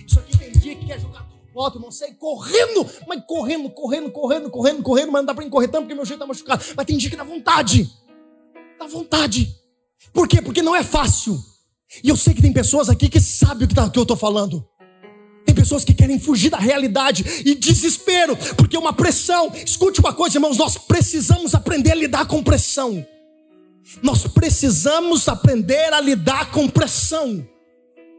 [0.06, 4.50] Isso aqui tem dia que quer jogar foto, não sei, correndo, mas correndo, correndo, correndo,
[4.50, 6.62] correndo, correndo, mas não dá para correr tanto porque meu jeito está machucado.
[6.76, 7.90] Mas tem dia que dá vontade.
[8.78, 9.56] Dá vontade.
[10.12, 10.42] Por quê?
[10.42, 11.42] Porque não é fácil.
[12.02, 14.66] E eu sei que tem pessoas aqui que sabem o que, tá, eu estou falando.
[15.44, 19.50] Tem pessoas que querem fugir da realidade e desespero, porque é uma pressão.
[19.64, 23.06] Escute uma coisa, irmãos, nós precisamos aprender a lidar com pressão.
[24.02, 27.46] Nós precisamos aprender a lidar com pressão,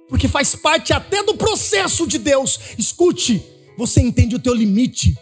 [0.08, 2.60] porque faz parte até do processo de Deus.
[2.78, 3.46] Escute,
[3.78, 5.16] você entende o teu limite.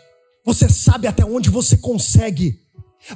[0.46, 2.62] Você sabe até onde você consegue.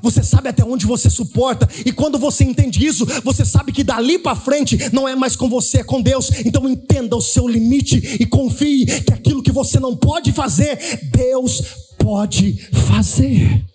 [0.01, 4.17] Você sabe até onde você suporta, e quando você entende isso, você sabe que dali
[4.17, 6.29] para frente não é mais com você, é com Deus.
[6.45, 10.77] Então entenda o seu limite e confie que aquilo que você não pode fazer,
[11.11, 11.61] Deus
[11.97, 13.65] pode fazer.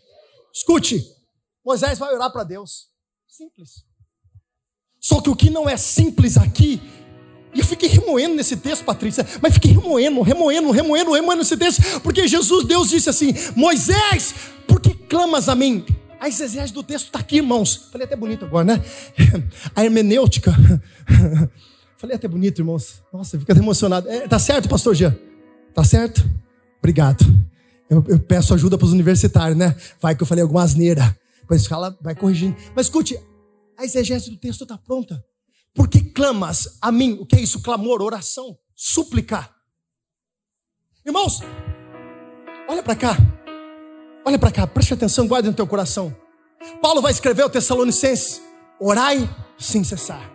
[0.55, 1.05] Escute,
[1.65, 2.89] Moisés vai orar para Deus.
[3.29, 3.85] Simples.
[5.01, 6.81] Só que o que não é simples aqui,
[7.57, 12.01] e eu fiquei remoendo nesse texto, Patrícia, mas fiquei remoendo, remoendo, remoendo, remoendo nesse texto,
[12.03, 14.35] porque Jesus, Deus disse assim: Moisés,
[14.69, 15.85] por que clamas a mim?
[16.21, 17.89] A exegese do texto está aqui, irmãos.
[17.91, 18.85] Falei até bonito agora, né?
[19.75, 20.55] A hermenêutica.
[21.97, 23.03] Falei até bonito, irmãos.
[23.13, 24.09] Nossa, fica emocionado.
[24.09, 25.17] É, tá certo, pastor Jean?
[25.75, 26.29] Tá certo?
[26.79, 27.25] Obrigado.
[27.89, 29.75] Eu, eu peço ajuda para os universitários, né?
[30.01, 31.17] Vai que eu falei alguma asneira.
[31.41, 32.57] Depois fala, vai corrigindo.
[32.75, 33.19] Mas escute,
[33.79, 35.23] a exegese do texto está pronta.
[35.77, 37.19] Por que clamas a mim?
[37.21, 37.61] O que é isso?
[37.61, 39.49] Clamor, oração, súplica.
[41.05, 41.41] Irmãos,
[42.67, 43.17] olha para cá.
[44.25, 46.17] Olha para cá, preste atenção, guarde no teu coração.
[46.81, 48.41] Paulo vai escrever ao Tessalonicenses:
[48.81, 50.33] orai sem cessar.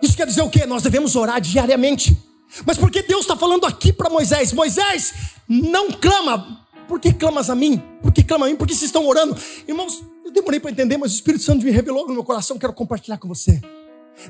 [0.00, 0.64] Isso quer dizer o quê?
[0.64, 2.16] Nós devemos orar diariamente.
[2.64, 4.52] Mas por que Deus está falando aqui para Moisés?
[4.52, 5.12] Moisés,
[5.48, 6.64] não clama.
[6.86, 7.82] Por que clamas a mim?
[8.00, 8.56] Por que clama a mim?
[8.56, 9.36] Por que vocês estão orando?
[9.66, 12.72] Irmãos, eu demorei para entender, mas o Espírito Santo me revelou no meu coração, quero
[12.72, 13.60] compartilhar com você.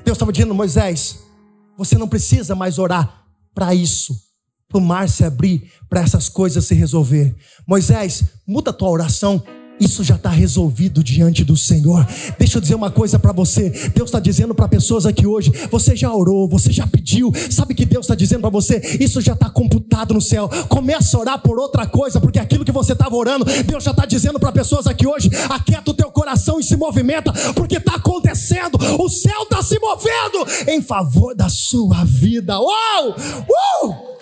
[0.03, 1.19] Deus estava dizendo, Moisés,
[1.77, 4.25] você não precisa mais orar para isso
[4.67, 7.35] para o mar se abrir, para essas coisas se resolver.
[7.67, 9.41] Moisés, muda a tua oração.
[9.79, 12.07] Isso já está resolvido diante do Senhor.
[12.39, 13.69] Deixa eu dizer uma coisa para você.
[13.93, 17.31] Deus está dizendo para pessoas aqui hoje: você já orou, você já pediu.
[17.49, 18.97] Sabe que Deus está dizendo para você?
[18.99, 20.49] Isso já está computado no céu.
[20.69, 24.05] Começa a orar por outra coisa, porque aquilo que você estava orando, Deus já está
[24.05, 28.77] dizendo para pessoas aqui hoje: aquieta o teu coração e se movimenta, porque está acontecendo.
[28.99, 32.57] O céu está se movendo em favor da sua vida.
[32.59, 33.15] Uau!
[33.83, 34.14] Uh!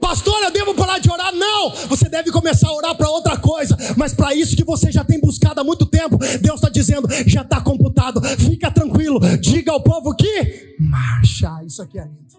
[0.00, 1.34] Pastor, eu devo parar de orar?
[1.34, 1.70] Não!
[1.88, 3.76] Você deve começar a orar para outra coisa.
[3.96, 7.42] Mas para isso que você já tem buscado há muito tempo, Deus está dizendo, já
[7.42, 8.20] está computado.
[8.38, 9.20] Fica tranquilo.
[9.38, 11.62] Diga ao povo que marcha.
[11.64, 12.36] Isso aqui é lindo.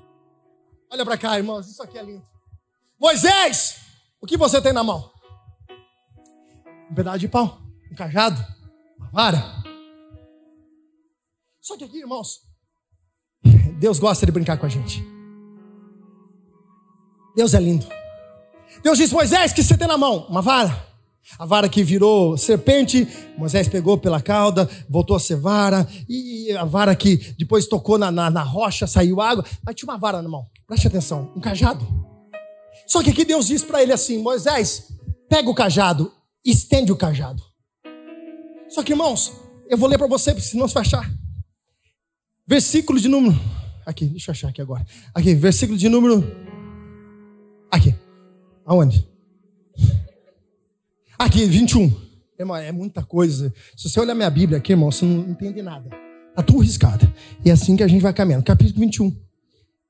[0.91, 1.67] Olha para cá, irmãos.
[1.69, 2.23] Isso aqui é lindo.
[2.99, 3.75] Moisés,
[4.21, 5.09] o que você tem na mão?
[6.91, 8.43] Um pedaço de pau, um cajado,
[8.97, 9.43] uma vara.
[11.61, 12.41] Só que aqui, irmãos,
[13.79, 15.18] Deus gosta de brincar com a gente.
[17.39, 17.87] Deus é lindo.
[18.83, 20.25] Deus disse: Moisés, que você tem na mão?
[20.27, 20.87] Uma vara.
[21.37, 26.65] A vara que virou serpente, Moisés pegou pela cauda, voltou a ser vara, e a
[26.65, 30.27] vara que depois tocou na, na, na rocha, saiu água, mas tinha uma vara na
[30.27, 31.87] mão, preste atenção, um cajado.
[32.85, 34.89] Só que aqui Deus disse para ele assim: Moisés,
[35.29, 36.11] pega o cajado,
[36.43, 37.41] estende o cajado.
[38.67, 39.31] Só que irmãos,
[39.69, 41.09] eu vou ler para você, senão se vai achar.
[42.45, 43.39] Versículo de número.
[43.85, 44.85] Aqui, deixa eu achar aqui agora.
[45.15, 46.48] Aqui, versículo de número
[47.71, 47.95] Aqui.
[48.65, 49.07] Aonde?
[51.17, 51.91] Aqui, 21.
[52.39, 53.53] Irmão, é muita coisa.
[53.75, 55.89] Se você olhar minha Bíblia aqui, irmão, você não entende nada.
[56.29, 57.11] Está tudo riscado.
[57.43, 58.45] E é assim que a gente vai caminhando.
[58.45, 59.15] Capítulo 21.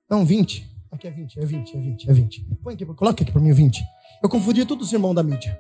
[0.10, 0.68] Não, 20.
[0.92, 2.46] Aqui é 20, é 20, é 20, é 20.
[2.64, 3.84] Põe aqui, coloca aqui para mim 20.
[4.24, 5.60] Eu confundi todos os irmãos da mídia.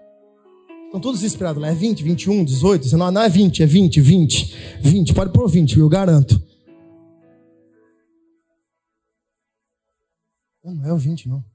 [0.86, 1.70] Estão todos esperados lá.
[1.70, 3.14] É 20, 21, 18, 19.
[3.14, 4.56] Não é 20, é 20, 20.
[4.82, 5.14] 20.
[5.14, 6.42] Pode pôr 20, eu garanto.
[10.64, 11.46] Não, não é o 20, não.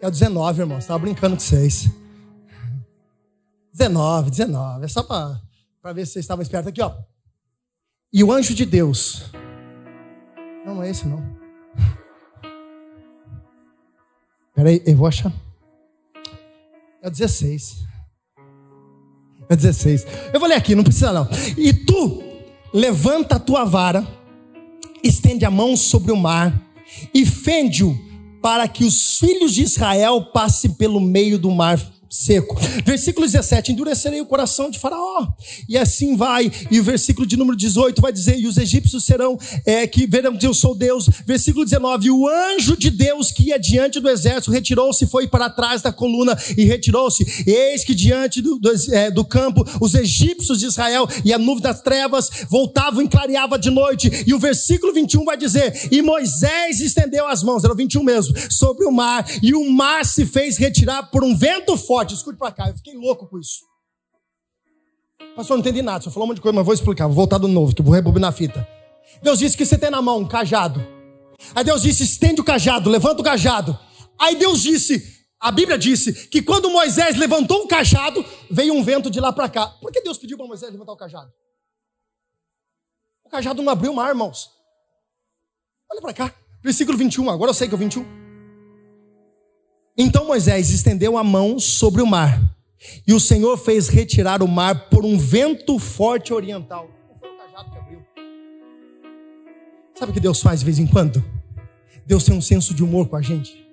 [0.00, 0.78] É o 19, irmão.
[0.78, 1.90] Estava brincando com vocês.
[3.72, 4.84] 19, 19.
[4.84, 6.94] É só para ver se vocês estavam espertos aqui, ó.
[8.12, 9.24] E o anjo de Deus.
[10.64, 11.38] Não, não é esse, não.
[14.54, 15.32] Peraí, eu vou achar.
[17.02, 17.84] É o 16.
[19.48, 20.06] É o 16.
[20.32, 21.28] Eu vou ler aqui, não precisa não.
[21.56, 22.22] E tu
[22.72, 24.06] levanta a tua vara,
[25.02, 26.60] estende a mão sobre o mar
[27.14, 28.07] e fende-o
[28.40, 31.78] para que os filhos de Israel passem pelo meio do mar
[32.10, 32.58] seco.
[32.84, 35.26] Versículo 17: Endurecerei o coração de Faraó,
[35.68, 36.50] e assim vai.
[36.70, 40.36] E o versículo de número 18 vai dizer: E os egípcios serão é, que verão
[40.36, 41.08] que eu sou Deus.
[41.26, 45.82] Versículo 19: O anjo de Deus que ia diante do exército retirou-se, foi para trás
[45.82, 47.44] da coluna e retirou-se.
[47.46, 51.62] Eis que diante do, do, é, do, campo os egípcios de Israel e a nuvem
[51.62, 54.24] das trevas voltavam e clareava de noite.
[54.26, 58.34] E o versículo 21 vai dizer: E Moisés estendeu as mãos, era o 21 mesmo,
[58.50, 62.38] sobre o mar, e o mar se fez retirar por um vento forte forte, escute
[62.38, 62.68] para cá.
[62.68, 63.66] Eu fiquei louco com isso.
[65.34, 66.04] Pastor, não entendi nada.
[66.04, 67.06] Só falou um monte de coisa, mas vou explicar.
[67.06, 68.66] Vou voltar do novo, que eu vou rebobinar a fita.
[69.22, 70.80] Deus disse que você tem na mão um cajado.
[71.54, 73.78] Aí Deus disse: estende o cajado, levanta o cajado.
[74.18, 79.08] Aí Deus disse, a Bíblia disse, que quando Moisés levantou o cajado, veio um vento
[79.10, 79.66] de lá para cá.
[79.80, 81.32] Por que Deus pediu para Moisés levantar o cajado?
[83.24, 84.50] O cajado não abriu mar, irmãos.
[85.90, 86.34] Olha para cá.
[86.62, 88.17] Versículo 21, agora eu sei que é o 21.
[90.00, 92.40] Então Moisés estendeu a mão sobre o mar,
[93.04, 96.88] e o Senhor fez retirar o mar por um vento forte oriental.
[97.18, 97.98] Foi o cajado que abriu.
[99.98, 101.24] Sabe o que Deus faz de vez em quando?
[102.06, 103.66] Deus tem um senso de humor com a gente.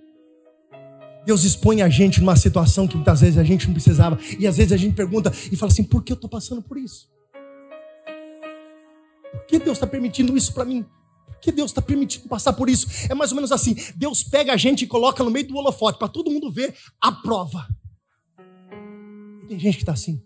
[1.24, 4.18] Deus expõe a gente numa situação que muitas vezes a gente não precisava.
[4.40, 6.78] E às vezes a gente pergunta e fala assim: por que eu estou passando por
[6.78, 7.08] isso?
[9.32, 10.86] Por que Deus está permitindo isso para mim?
[11.46, 12.88] Que Deus está permitindo passar por isso?
[13.08, 16.00] É mais ou menos assim: Deus pega a gente e coloca no meio do holofote
[16.00, 17.68] para todo mundo ver a prova.
[19.48, 20.20] Tem gente que está assim.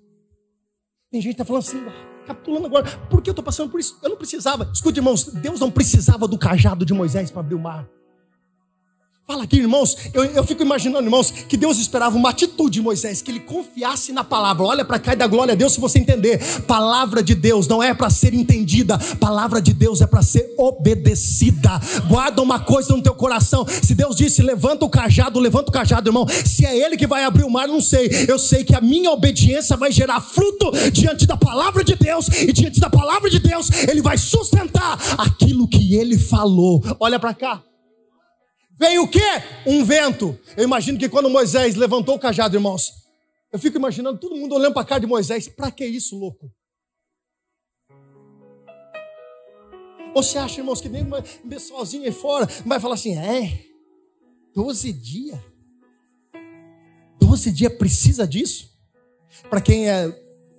[1.12, 1.84] Tem gente que está falando assim,
[2.26, 2.86] capitulando agora.
[3.10, 4.00] Por que eu estou passando por isso?
[4.02, 4.72] Eu não precisava.
[4.74, 7.86] Escute, irmãos, Deus não precisava do cajado de Moisés para abrir o mar.
[9.30, 13.22] Fala aqui, irmãos, eu, eu fico imaginando, irmãos, que Deus esperava uma atitude de Moisés,
[13.22, 14.64] que ele confiasse na palavra.
[14.64, 16.40] Olha para cá e dá glória a Deus se você entender.
[16.62, 21.80] Palavra de Deus não é para ser entendida, palavra de Deus é para ser obedecida.
[22.08, 23.68] Guarda uma coisa no teu coração.
[23.68, 26.26] Se Deus disse, levanta o cajado, levanta o cajado, irmão.
[26.28, 28.10] Se é Ele que vai abrir o mar, não sei.
[28.28, 32.52] Eu sei que a minha obediência vai gerar fruto diante da palavra de Deus, e
[32.52, 36.84] diante da palavra de Deus, Ele vai sustentar aquilo que Ele falou.
[37.00, 37.69] Olha para cá.
[38.80, 39.20] Veio o quê?
[39.66, 40.40] Um vento.
[40.56, 42.94] Eu imagino que quando Moisés levantou o cajado, irmãos,
[43.52, 45.50] eu fico imaginando todo mundo olhando para a cara de Moisés.
[45.50, 46.50] Para que isso, louco?
[50.16, 51.22] Ou você acha, irmãos, que nem uma
[51.60, 53.66] sozinho aí fora vai falar assim: é,
[54.56, 55.40] 12 dias.
[57.20, 58.70] 12 dias precisa disso?
[59.50, 60.08] Para quem é,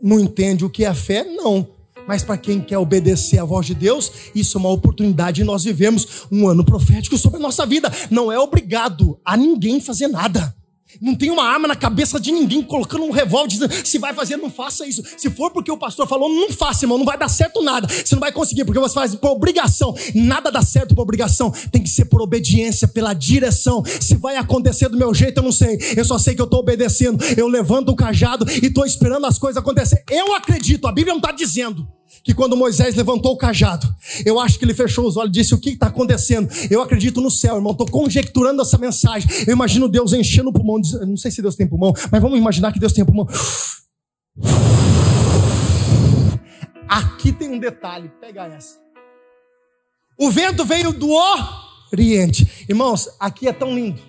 [0.03, 1.80] não entende o que é fé, não.
[2.07, 5.65] Mas para quem quer obedecer à voz de Deus, isso é uma oportunidade de nós
[5.65, 7.93] vivemos um ano profético sobre a nossa vida.
[8.11, 10.55] Não é obrigado a ninguém fazer nada.
[11.01, 14.37] Não tem uma arma na cabeça de ninguém colocando um revólver dizendo: se vai fazer,
[14.37, 15.03] não faça isso.
[15.17, 17.87] Se for porque o pastor falou, não faça, irmão, não vai dar certo nada.
[17.89, 19.95] Você não vai conseguir, porque você faz por obrigação.
[20.15, 21.53] Nada dá certo por obrigação.
[21.71, 23.83] Tem que ser por obediência, pela direção.
[24.01, 25.79] Se vai acontecer do meu jeito, eu não sei.
[25.97, 27.23] Eu só sei que eu estou obedecendo.
[27.37, 30.03] Eu levanto o cajado e estou esperando as coisas acontecer.
[30.11, 31.87] Eu acredito, a Bíblia não está dizendo
[32.23, 33.87] que quando Moisés levantou o cajado,
[34.25, 36.49] eu acho que ele fechou os olhos e disse: O que está acontecendo?
[36.71, 37.73] Eu acredito no céu, irmão.
[37.73, 39.31] Estou conjecturando essa mensagem.
[39.47, 40.81] Eu imagino Deus enchendo o pulmão.
[41.07, 43.27] Não sei se Deus tem pulmão, mas vamos imaginar que Deus tem pulmão.
[46.89, 48.77] Aqui tem um detalhe, pega essa.
[50.19, 51.11] O vento veio do
[51.93, 52.67] Oriente.
[52.69, 54.01] Irmãos, aqui é tão lindo.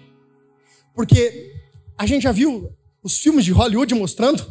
[0.94, 1.54] Porque
[1.98, 2.70] a gente já viu
[3.04, 4.46] os filmes de Hollywood mostrando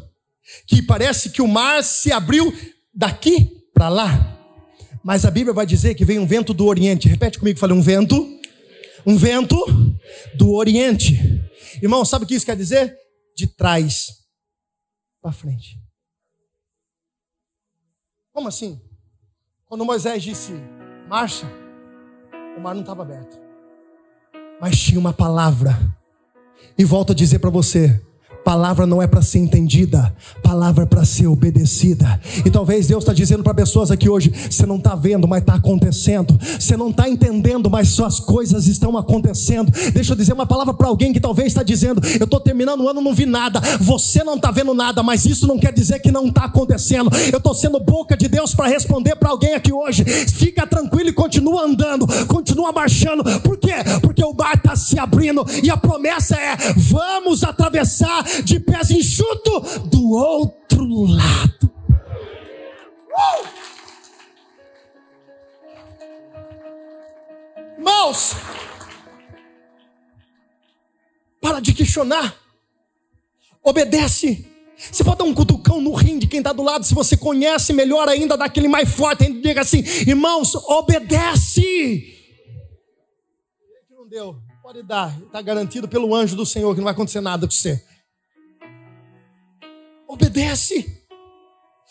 [0.66, 2.52] que parece que o mar se abriu
[2.92, 4.38] daqui para lá.
[5.03, 7.09] Mas a Bíblia vai dizer que vem um vento do Oriente.
[7.09, 8.38] Repete comigo, falei um vento.
[9.07, 9.57] Um vento
[10.35, 11.18] do Oriente.
[11.83, 12.94] Irmão, sabe o que isso quer dizer?
[13.35, 14.09] De trás
[15.22, 15.79] para frente.
[18.33, 18.81] Como assim?
[19.66, 20.53] Quando Moisés disse
[21.09, 21.46] marcha,
[22.57, 23.40] o mar não estava aberto.
[24.61, 25.79] Mas tinha uma palavra.
[26.76, 28.00] E volto a dizer para você:
[28.44, 32.20] Palavra não é para ser entendida, palavra é para ser obedecida.
[32.44, 35.55] E talvez Deus está dizendo para pessoas aqui hoje: você não está vendo, mas está
[35.55, 36.38] acontecendo.
[36.59, 39.70] Você não está entendendo, mas suas coisas estão acontecendo.
[39.92, 42.88] Deixa eu dizer uma palavra para alguém que talvez está dizendo: eu estou terminando o
[42.88, 43.61] ano, não vi nada.
[43.81, 47.11] Você não está vendo nada, mas isso não quer dizer que não está acontecendo.
[47.31, 50.03] Eu estou sendo boca de Deus para responder para alguém aqui hoje.
[50.05, 53.22] Fica tranquilo e continua andando, continua marchando.
[53.40, 53.74] Por quê?
[54.00, 59.60] Porque o bar está se abrindo e a promessa é: vamos atravessar de pés enxuto
[59.86, 61.72] do outro lado.
[63.10, 63.60] Uh!
[67.78, 68.34] Irmãos,
[71.40, 72.36] para de questionar,
[73.62, 74.46] obedece.
[74.90, 77.72] Você pode dar um cutucão no rim de quem está do lado, se você conhece
[77.72, 82.16] melhor ainda, daquele mais forte, ainda diga assim: irmãos, obedece.
[83.90, 87.46] Não deu, pode dar, está garantido pelo anjo do Senhor que não vai acontecer nada
[87.46, 87.84] com você.
[90.11, 91.01] Obedece.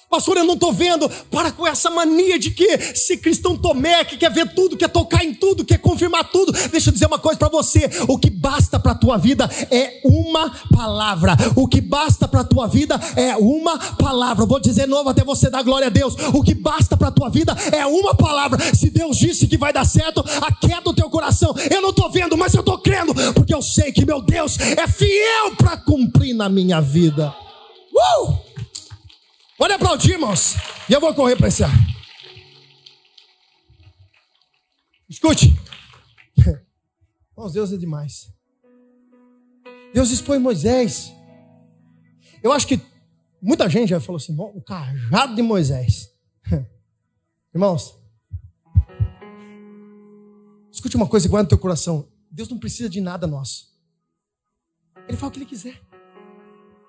[0.09, 1.07] Pastor, eu não estou vendo.
[1.31, 5.23] Para com essa mania de que ser cristão tomé, que quer ver tudo, quer tocar
[5.23, 6.51] em tudo, quer confirmar tudo.
[6.69, 10.01] Deixa eu dizer uma coisa para você: o que basta para a tua vida é
[10.03, 11.37] uma palavra.
[11.55, 14.45] O que basta para a tua vida é uma palavra.
[14.45, 16.15] Vou dizer novo até você dar glória a Deus.
[16.33, 18.59] O que basta para a tua vida é uma palavra.
[18.75, 21.55] Se Deus disse que vai dar certo, aquieta o teu coração.
[21.71, 24.87] Eu não estou vendo, mas eu estou crendo, porque eu sei que meu Deus é
[24.89, 27.33] fiel para cumprir na minha vida.
[27.99, 28.39] Uh!
[29.57, 30.55] Pode aplaudir, irmãos.
[30.89, 31.71] E eu vou correr para esse ar.
[35.09, 35.53] Escute.
[37.35, 38.31] Irmãos, Deus é demais.
[39.93, 41.11] Deus expõe Moisés.
[42.41, 42.79] Eu acho que
[43.41, 46.13] muita gente já falou assim: o cajado de Moisés.
[47.53, 47.99] Irmãos,
[50.79, 52.07] Escute uma coisa, guarda no teu coração.
[52.31, 53.67] Deus não precisa de nada nosso.
[55.09, 55.81] Ele faz o que ele quiser.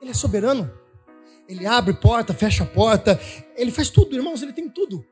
[0.00, 0.70] Ele é soberano.
[1.50, 3.20] Ele abre porta, fecha porta.
[3.56, 5.04] Ele faz tudo, irmãos, ele tem tudo.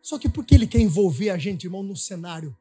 [0.00, 2.56] Só que por que ele quer envolver a gente, irmão, no cenário?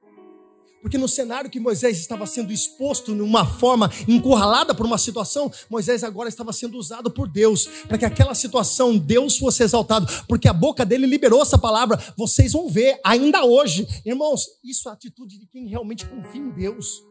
[0.81, 6.03] Porque no cenário que Moisés estava sendo exposto numa forma encurralada por uma situação, Moisés
[6.03, 10.53] agora estava sendo usado por Deus, para que aquela situação Deus fosse exaltado, porque a
[10.53, 11.97] boca dele liberou essa palavra.
[12.17, 16.49] Vocês vão ver ainda hoje, irmãos, isso é a atitude de quem realmente confia em
[16.49, 17.03] Deus.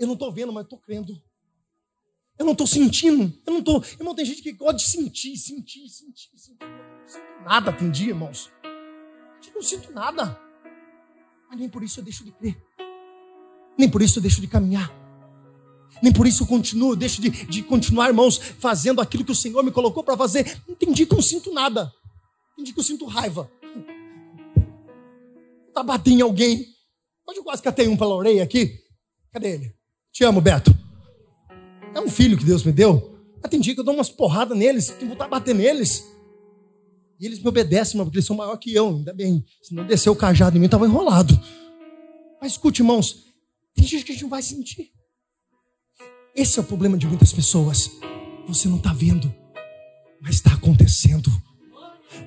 [0.00, 1.12] Eu não estou vendo, mas estou crendo.
[2.38, 3.32] Eu não estou sentindo.
[3.46, 3.82] Eu não estou.
[3.98, 6.62] Irmão, tem gente que gosta de sentir, sentir, sentir, sentir.
[6.62, 8.50] Eu não sinto nada, tem dia, irmãos.
[9.46, 10.38] Eu não sinto nada.
[11.48, 12.60] Mas nem por isso eu deixo de crer.
[13.78, 14.92] Nem por isso eu deixo de caminhar.
[16.02, 19.62] Nem por isso eu continuo, deixo de, de continuar, irmãos, fazendo aquilo que o Senhor
[19.62, 20.60] me colocou para fazer.
[20.68, 21.92] Entendi que eu não sinto nada.
[22.54, 23.50] Entendi que eu sinto raiva.
[25.72, 26.66] Tá batendo em alguém.
[27.26, 28.76] Hoje eu quase catei um pela orelha aqui.
[29.32, 29.74] Cadê ele?
[30.12, 30.83] Te amo, Beto.
[31.94, 33.18] É um filho que Deus me deu.
[33.40, 36.04] Mas tem dia que eu dou umas porradas neles, que voltar a bater neles.
[37.20, 39.44] E eles me obedecem, porque eles são maior que eu, ainda bem.
[39.62, 41.38] Se não descer o cajado em mim, estava enrolado.
[42.40, 43.24] Mas escute, irmãos,
[43.74, 44.90] tem gente que a gente não vai sentir.
[46.34, 47.90] Esse é o problema de muitas pessoas.
[48.48, 49.32] Você não está vendo,
[50.20, 51.30] mas está acontecendo.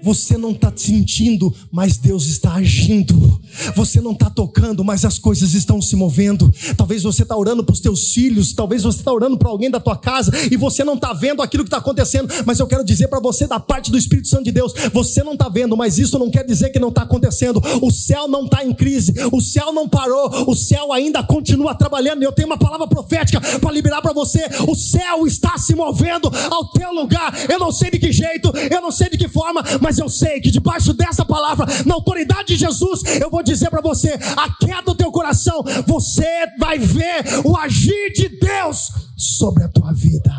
[0.02, 3.40] Você não está sentindo, mas Deus está agindo.
[3.76, 6.54] Você não está tocando, mas as coisas estão se movendo.
[6.76, 9.80] Talvez você está orando para os teus filhos, talvez você está orando para alguém da
[9.80, 12.32] tua casa e você não está vendo aquilo que está acontecendo.
[12.46, 15.34] Mas eu quero dizer para você, da parte do Espírito Santo de Deus, você não
[15.34, 17.62] está vendo, mas isso não quer dizer que não está acontecendo.
[17.82, 22.24] O céu não está em crise, o céu não parou, o céu ainda continua trabalhando.
[22.24, 26.72] Eu tenho uma palavra profética para liberar para você: o céu está se movendo ao
[26.72, 27.34] teu lugar.
[27.50, 30.40] Eu não sei de que jeito, eu não sei de que forma, mas eu sei
[30.42, 34.96] que debaixo dessa palavra, na autoridade de Jesus, eu vou dizer para você: aquieta o
[34.96, 40.32] teu coração, você vai ver o agir de Deus sobre a tua vida.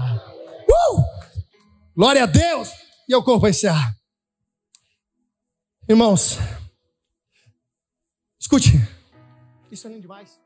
[0.69, 1.03] Uh!
[1.97, 2.69] Glória a Deus!
[3.09, 3.95] E eu corro para encerrar.
[5.89, 6.37] Irmãos,
[8.39, 8.73] escute,
[9.73, 10.39] isso é lindo demais.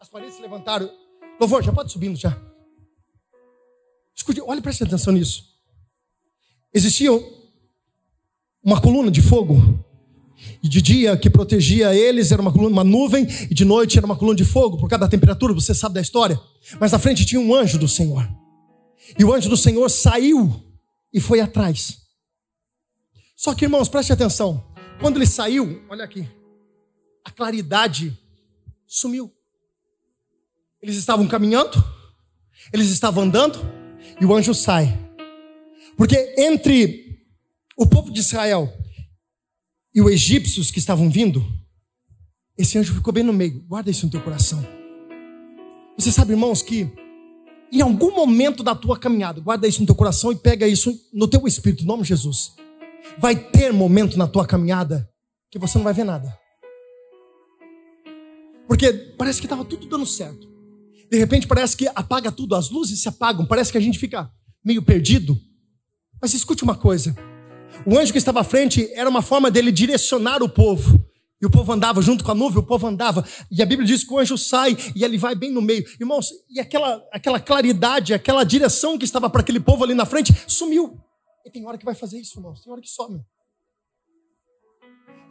[0.00, 0.90] As paredes se levantaram.
[1.38, 2.36] Louvor, já pode subindo já.
[4.16, 5.44] Escute, olhe, preste atenção nisso.
[6.74, 7.39] Existiam
[8.62, 9.84] uma coluna de fogo.
[10.62, 14.06] E de dia que protegia eles era uma, coluna, uma nuvem, e de noite era
[14.06, 16.40] uma coluna de fogo, por causa da temperatura, você sabe da história.
[16.78, 18.28] Mas na frente tinha um anjo do Senhor.
[19.18, 20.64] E o anjo do Senhor saiu
[21.12, 21.98] e foi atrás.
[23.36, 24.64] Só que, irmãos, preste atenção.
[25.00, 26.28] Quando ele saiu, olha aqui,
[27.24, 28.16] a claridade
[28.86, 29.32] sumiu.
[30.82, 31.82] Eles estavam caminhando,
[32.72, 33.58] eles estavam andando,
[34.20, 34.98] e o anjo sai.
[35.96, 37.09] Porque entre
[37.80, 38.70] o povo de Israel
[39.94, 41.42] e os egípcios que estavam vindo,
[42.58, 43.62] esse anjo ficou bem no meio.
[43.62, 44.62] Guarda isso no teu coração.
[45.96, 46.92] Você sabe, irmãos, que
[47.72, 51.26] em algum momento da tua caminhada, guarda isso no teu coração e pega isso no
[51.26, 52.52] teu espírito, em nome de Jesus.
[53.16, 55.10] Vai ter momento na tua caminhada
[55.50, 56.38] que você não vai ver nada.
[58.68, 60.46] Porque parece que estava tudo dando certo.
[61.10, 64.30] De repente parece que apaga tudo, as luzes se apagam, parece que a gente fica
[64.62, 65.40] meio perdido.
[66.20, 67.16] Mas escute uma coisa:
[67.86, 71.02] o anjo que estava à frente era uma forma dele direcionar o povo.
[71.40, 73.24] E o povo andava junto com a nuvem, o povo andava.
[73.50, 75.84] E a Bíblia diz que o anjo sai e ele vai bem no meio.
[75.98, 80.34] Irmãos, e aquela, aquela claridade, aquela direção que estava para aquele povo ali na frente,
[80.46, 81.00] sumiu.
[81.44, 82.60] E tem hora que vai fazer isso, irmãos.
[82.60, 83.24] Tem hora que some.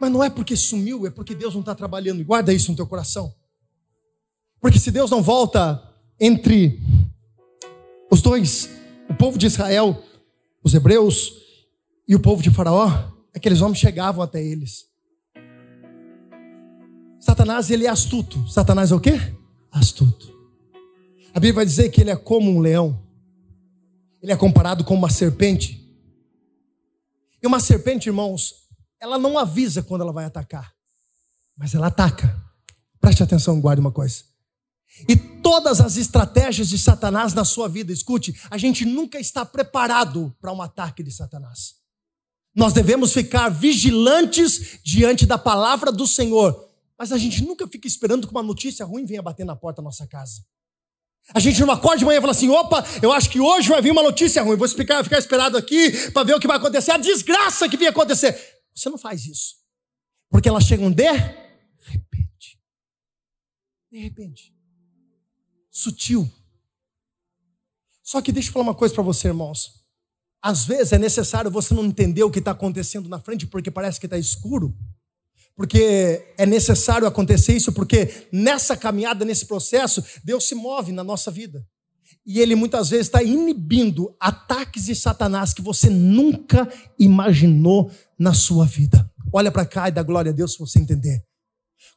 [0.00, 2.24] Mas não é porque sumiu, é porque Deus não está trabalhando.
[2.24, 3.32] Guarda isso no teu coração.
[4.60, 5.80] Porque se Deus não volta
[6.18, 6.80] entre
[8.10, 8.68] os dois,
[9.08, 10.02] o povo de Israel,
[10.62, 11.32] os hebreus,
[12.10, 14.88] e o povo de Faraó, aqueles homens chegavam até eles.
[17.20, 18.48] Satanás, ele é astuto.
[18.48, 19.12] Satanás é o quê?
[19.70, 20.28] Astuto.
[21.28, 23.00] A Bíblia vai dizer que ele é como um leão.
[24.20, 25.88] Ele é comparado com uma serpente.
[27.40, 28.54] E uma serpente, irmãos,
[29.00, 30.74] ela não avisa quando ela vai atacar,
[31.56, 32.36] mas ela ataca.
[33.00, 34.24] Preste atenção, guarde uma coisa.
[35.08, 40.34] E todas as estratégias de Satanás na sua vida, escute, a gente nunca está preparado
[40.40, 41.78] para um ataque de Satanás.
[42.54, 46.68] Nós devemos ficar vigilantes diante da palavra do Senhor.
[46.98, 49.84] Mas a gente nunca fica esperando que uma notícia ruim venha bater na porta da
[49.84, 50.44] nossa casa.
[51.32, 53.80] A gente não acorda de manhã e fala assim: opa, eu acho que hoje vai
[53.80, 56.90] vir uma notícia ruim, vou ficar, ficar esperado aqui para ver o que vai acontecer,
[56.90, 58.38] a desgraça que vinha acontecer.
[58.74, 59.56] Você não faz isso.
[60.28, 61.10] Porque elas chegam de
[61.78, 62.60] repente.
[63.90, 64.54] De repente.
[65.70, 66.30] Sutil.
[68.02, 69.79] Só que deixa eu falar uma coisa para você, irmãos.
[70.42, 74.00] Às vezes é necessário você não entender o que está acontecendo na frente porque parece
[74.00, 74.74] que está escuro.
[75.54, 81.30] porque é necessário acontecer isso, porque nessa caminhada, nesse processo, Deus se move na nossa
[81.30, 81.66] vida.
[82.24, 86.66] E ele muitas vezes está inibindo ataques de Satanás que você nunca
[86.98, 89.10] imaginou na sua vida.
[89.32, 91.22] Olha para cá e dá glória a Deus se você entender.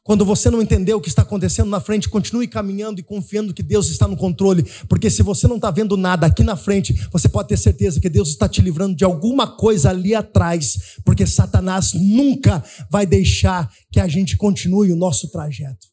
[0.04, 3.62] Quando você não entendeu o que está acontecendo na frente, continue caminhando e confiando que
[3.62, 4.62] Deus está no controle.
[4.86, 8.10] Porque se você não está vendo nada aqui na frente, você pode ter certeza que
[8.10, 10.98] Deus está te livrando de alguma coisa ali atrás.
[11.06, 15.86] Porque Satanás nunca vai deixar que a gente continue o nosso trajeto.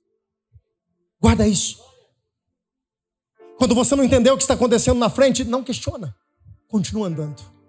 [1.22, 1.78] Guarda isso.
[3.58, 6.14] Quando você não entendeu o que está acontecendo na frente, não questiona.
[6.68, 7.61] Continua andando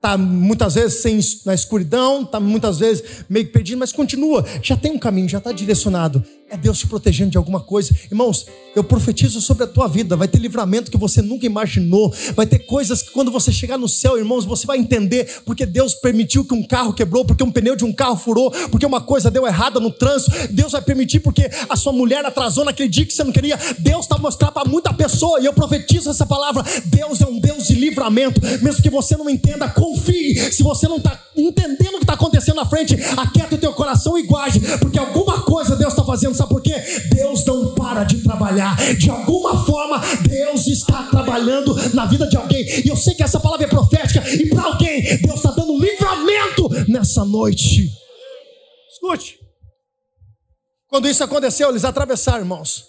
[0.00, 4.92] está muitas vezes sem, na escuridão, está muitas vezes meio perdido, mas continua, já tem
[4.92, 6.24] um caminho, já está direcionado.
[6.52, 7.94] É Deus te protegendo de alguma coisa.
[8.10, 8.44] Irmãos,
[8.74, 10.16] eu profetizo sobre a tua vida.
[10.16, 12.12] Vai ter livramento que você nunca imaginou.
[12.34, 15.94] Vai ter coisas que quando você chegar no céu, irmãos, você vai entender porque Deus
[15.94, 19.30] permitiu que um carro quebrou, porque um pneu de um carro furou, porque uma coisa
[19.30, 20.32] deu errada no trânsito.
[20.52, 23.56] Deus vai permitir porque a sua mulher atrasou naquele dia que você não queria.
[23.78, 25.40] Deus está mostrando para muita pessoa.
[25.40, 26.64] E eu profetizo essa palavra.
[26.86, 28.40] Deus é um Deus de livramento.
[28.60, 30.34] Mesmo que você não entenda, confie.
[30.52, 34.18] Se você não está entendendo o que está acontecendo na frente, aquieta o teu coração
[34.18, 34.60] e guarde.
[34.80, 36.74] Porque alguma coisa Deus está fazendo Sabe por quê?
[37.12, 38.74] Deus não para de trabalhar.
[38.96, 42.64] De alguma forma, Deus está trabalhando na vida de alguém.
[42.82, 44.26] E eu sei que essa palavra é profética.
[44.26, 47.90] E para alguém, Deus está dando livramento nessa noite.
[48.90, 49.38] Escute.
[50.88, 52.86] Quando isso aconteceu, eles atravessaram, irmãos.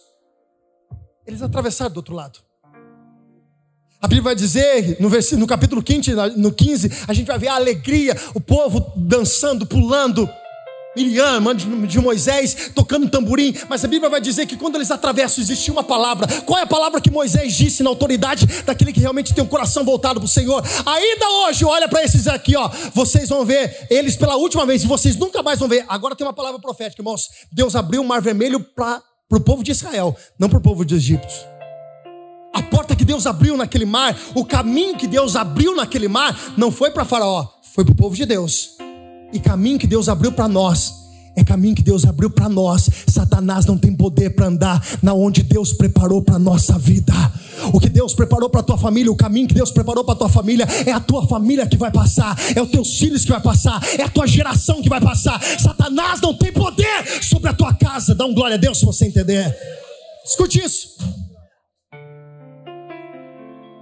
[1.28, 2.40] Eles atravessaram do outro lado.
[4.02, 7.50] A Bíblia vai dizer, no, versículo, no capítulo 15, no 15, a gente vai ver
[7.50, 10.30] a alegria, o povo dançando, pulando.
[10.94, 15.42] Miriam, mãe de Moisés, tocando tamborim, mas a Bíblia vai dizer que quando eles atravessam,
[15.42, 16.28] existia uma palavra.
[16.42, 19.50] Qual é a palavra que Moisés disse na autoridade daquele que realmente tem o um
[19.50, 20.62] coração voltado para o Senhor?
[20.86, 22.70] Ainda hoje, olha para esses aqui, ó.
[22.94, 25.86] Vocês vão ver eles pela última vez, e vocês nunca mais vão ver.
[25.88, 27.30] Agora tem uma palavra profética, irmãos.
[27.50, 30.96] Deus abriu o mar vermelho para o povo de Israel, não para o povo de
[30.96, 31.34] Egito.
[32.54, 36.70] A porta que Deus abriu naquele mar, o caminho que Deus abriu naquele mar, não
[36.70, 38.81] foi para Faraó, foi para o povo de Deus.
[39.34, 41.02] E caminho que Deus abriu para nós
[41.36, 42.90] é caminho que Deus abriu para nós.
[43.08, 47.14] Satanás não tem poder para andar na onde Deus preparou para nossa vida.
[47.74, 50.68] O que Deus preparou para tua família, o caminho que Deus preparou para tua família,
[50.86, 54.04] é a tua família que vai passar, é os teus filhos que vai passar, é
[54.04, 55.40] a tua geração que vai passar.
[55.60, 58.14] Satanás não tem poder sobre a tua casa.
[58.14, 59.56] Dá um glória a Deus se você entender.
[60.26, 60.98] Escute isso.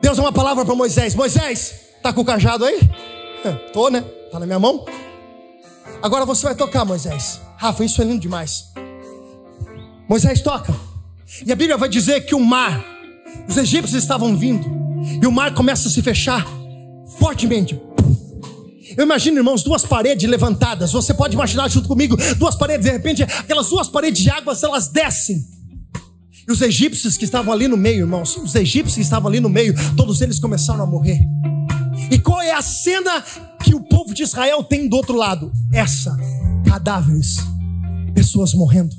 [0.01, 1.15] Deus dá uma palavra para Moisés.
[1.15, 1.73] Moisés,
[2.03, 2.79] tá com o cajado aí?
[3.73, 4.03] Tô, né?
[4.31, 4.85] Tá na minha mão.
[6.01, 7.41] Agora você vai tocar, Moisés.
[7.57, 8.65] Rafa, isso é lindo demais.
[10.07, 10.73] Moisés toca.
[11.45, 12.83] E a Bíblia vai dizer que o mar,
[13.47, 14.65] os egípcios estavam vindo,
[15.21, 16.45] e o mar começa a se fechar
[17.17, 17.79] fortemente.
[18.97, 20.91] Eu imagino, irmãos, duas paredes levantadas.
[20.91, 24.87] Você pode imaginar junto comigo, duas paredes, de repente, aquelas duas paredes de águas, elas
[24.87, 25.43] descem.
[26.47, 29.49] E os egípcios que estavam ali no meio, irmãos, os egípcios que estavam ali no
[29.49, 31.19] meio, todos eles começaram a morrer.
[32.09, 33.23] E qual é a cena
[33.70, 35.51] que o povo de Israel tem do outro lado?
[35.72, 36.17] Essa:
[36.65, 37.38] cadáveres,
[38.15, 38.95] pessoas morrendo,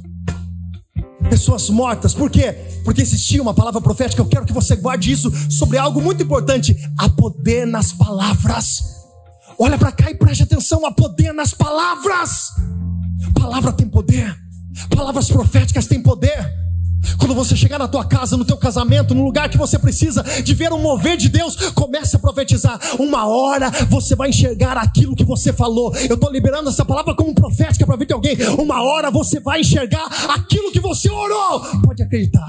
[1.29, 2.15] pessoas mortas.
[2.15, 2.53] Por quê?
[2.85, 4.23] Porque existia uma palavra profética.
[4.23, 8.81] Eu quero que você guarde isso sobre algo muito importante: há poder nas palavras.
[9.59, 12.53] Olha para cá e preste atenção: há poder nas palavras.
[13.35, 14.39] Palavra tem poder.
[14.89, 16.49] Palavras proféticas têm poder.
[17.19, 20.55] Quando você chegar na tua casa, no teu casamento, no lugar que você precisa de
[20.55, 22.79] ver um mover de Deus, comece a profetizar.
[22.99, 25.95] Uma hora você vai enxergar aquilo que você falou.
[25.97, 28.37] Eu estou liberando essa palavra como profética para vida de alguém.
[28.59, 31.61] Uma hora você vai enxergar aquilo que você orou.
[31.83, 32.49] Pode acreditar.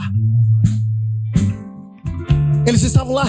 [2.66, 3.28] Eles estavam lá.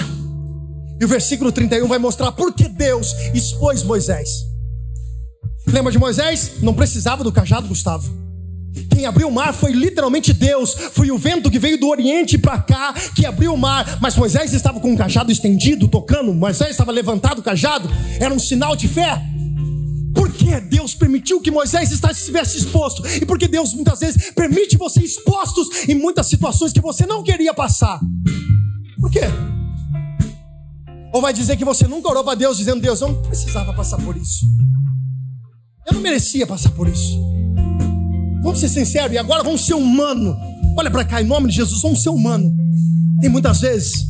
[0.99, 4.29] E o versículo 31 vai mostrar por que Deus expôs Moisés.
[5.67, 6.61] Lembra de Moisés?
[6.61, 8.09] Não precisava do cajado, Gustavo.
[8.89, 10.73] Quem abriu o mar foi literalmente Deus.
[10.93, 13.99] Foi o vento que veio do Oriente para cá que abriu o mar.
[14.01, 16.33] Mas Moisés estava com o cajado estendido, tocando.
[16.33, 17.89] Moisés estava levantado o cajado.
[18.19, 19.21] Era um sinal de fé.
[20.13, 23.05] Por que Deus permitiu que Moisés estivesse exposto?
[23.07, 27.23] E por que Deus muitas vezes permite você expostos em muitas situações que você não
[27.23, 27.99] queria passar?
[28.99, 29.21] Por quê?
[31.13, 33.97] Ou vai dizer que você nunca orou para Deus dizendo: Deus, eu não precisava passar
[33.97, 34.45] por isso.
[35.85, 37.32] Eu não merecia passar por isso.
[38.43, 40.37] Vamos ser sinceros e agora vamos ser humano.
[40.77, 42.53] Olha para cá, em nome de Jesus, vamos ser humano.
[43.21, 44.05] Tem muitas vezes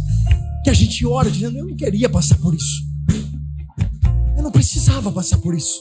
[0.63, 2.81] que a gente ora dizendo: Eu não queria passar por isso.
[4.35, 5.79] Eu não precisava passar por isso.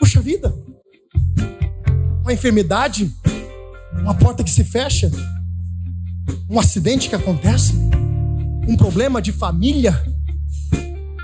[0.00, 0.54] Puxa vida,
[2.22, 3.12] uma enfermidade,
[4.00, 5.10] uma porta que se fecha,
[6.48, 7.74] um acidente que acontece,
[8.66, 10.02] um problema de família.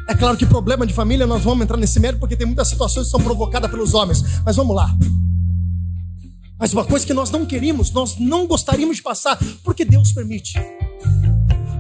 [0.07, 3.07] É claro que problema de família nós vamos entrar nesse mérito porque tem muitas situações
[3.07, 4.23] que são provocadas pelos homens.
[4.45, 4.95] Mas vamos lá.
[6.63, 10.53] Mas uma coisa que nós não queríamos, nós não gostaríamos de passar, porque Deus permite.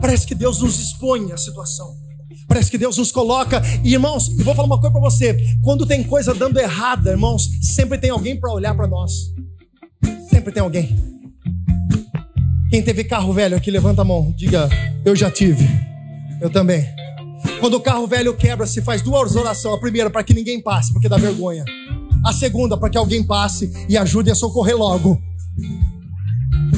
[0.01, 1.97] Parece que Deus nos expõe à situação.
[2.49, 3.63] Parece que Deus nos coloca.
[3.85, 5.37] E irmãos, eu vou falar uma coisa para você.
[5.63, 9.13] Quando tem coisa dando errada, irmãos, sempre tem alguém para olhar para nós.
[10.29, 10.97] Sempre tem alguém.
[12.69, 14.35] Quem teve carro velho aqui, levanta a mão.
[14.37, 14.69] Diga,
[15.05, 15.65] eu já tive.
[16.41, 16.85] Eu também.
[17.61, 19.77] Quando o carro velho quebra, se faz duas orações.
[19.77, 21.65] A primeira, para que ninguém passe, porque dá vergonha.
[22.25, 25.21] A segunda, para que alguém passe e ajude a socorrer logo.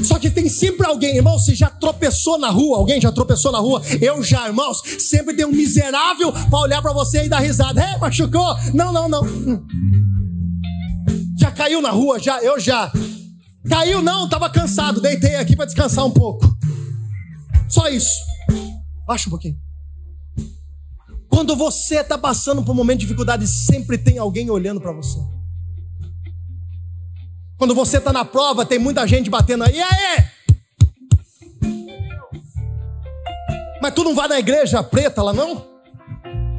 [0.03, 3.59] Só que tem sempre alguém, irmão, você já tropeçou na rua, alguém já tropeçou na
[3.59, 3.81] rua?
[4.01, 7.81] Eu já, irmãos, sempre tem um miserável para olhar para você e dar risada.
[7.81, 8.55] É, machucou?
[8.73, 9.21] Não, não, não.
[11.39, 12.19] Já caiu na rua?
[12.19, 12.91] Já, eu já.
[13.67, 16.55] Caiu não, tava cansado, deitei aqui para descansar um pouco.
[17.67, 18.13] Só isso.
[19.07, 19.55] Baixa um pouquinho.
[21.29, 25.19] Quando você está passando por um momento de dificuldade, sempre tem alguém olhando para você.
[27.57, 29.77] Quando você está na prova, tem muita gente batendo aí.
[29.77, 30.25] E aí?
[33.81, 35.63] Mas tu não vai na igreja preta lá, não?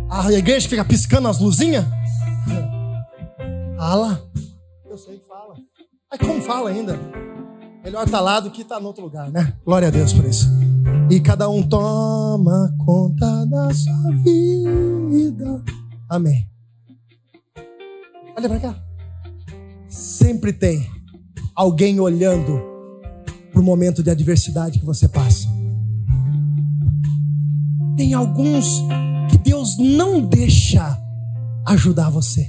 [0.08, 1.84] A igreja fica piscando as luzinhas?
[3.76, 4.22] Fala.
[4.88, 5.54] Eu sei que fala.
[6.10, 6.98] Mas como fala ainda?
[7.84, 9.52] Melhor tá lá do que tá no outro lugar, né?
[9.64, 10.48] Glória a Deus por isso.
[11.10, 15.62] E cada um toma conta da sua vida.
[16.08, 16.48] Amém.
[18.36, 18.85] Olha para cá
[19.88, 20.88] sempre tem
[21.54, 22.60] alguém olhando
[23.52, 25.48] para o momento de adversidade que você passa.
[27.96, 28.82] Tem alguns
[29.30, 31.00] que Deus não deixa
[31.66, 32.48] ajudar você.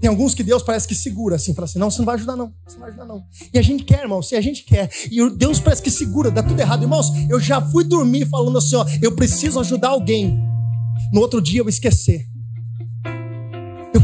[0.00, 2.34] Tem alguns que Deus parece que segura assim, fala assim: não, você não vai ajudar,
[2.34, 2.52] não.
[2.66, 3.24] Você não vai ajudar, não.
[3.54, 4.90] E a gente quer, irmão, se a gente quer.
[5.08, 6.82] E Deus parece que segura, dá tudo errado.
[6.82, 10.36] Irmãos, eu já fui dormir falando assim: ó, eu preciso ajudar alguém.
[11.12, 12.31] No outro dia eu esquecer.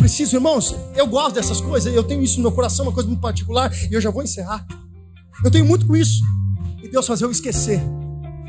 [0.08, 3.20] Preciso, irmãos, eu gosto dessas coisas, eu tenho isso no meu coração, uma coisa muito
[3.20, 4.66] particular, e eu já vou encerrar.
[5.44, 6.22] Eu tenho muito com isso.
[6.82, 7.78] E Deus fazer eu esquecer.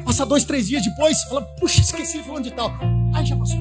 [0.05, 2.72] Passar dois, três dias depois, falar, puxa, esqueci falando de tal.
[3.14, 3.60] Aí já passou.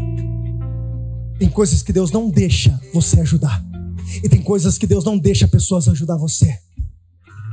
[1.41, 3.61] Tem coisas que Deus não deixa você ajudar.
[4.23, 6.57] E tem coisas que Deus não deixa pessoas ajudar você.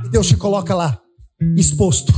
[0.04, 0.96] E Deus te coloca lá,
[1.56, 2.14] exposto.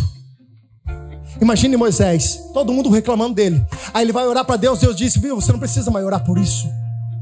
[1.40, 3.64] Imagine Moisés, todo mundo reclamando dele.
[3.94, 6.36] Aí ele vai orar para Deus, Deus disse: Viu, você não precisa mais orar por
[6.36, 6.68] isso.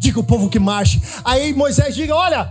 [0.06, 1.02] Diga o povo que marche.
[1.24, 2.48] Aí Moisés diga: Olha,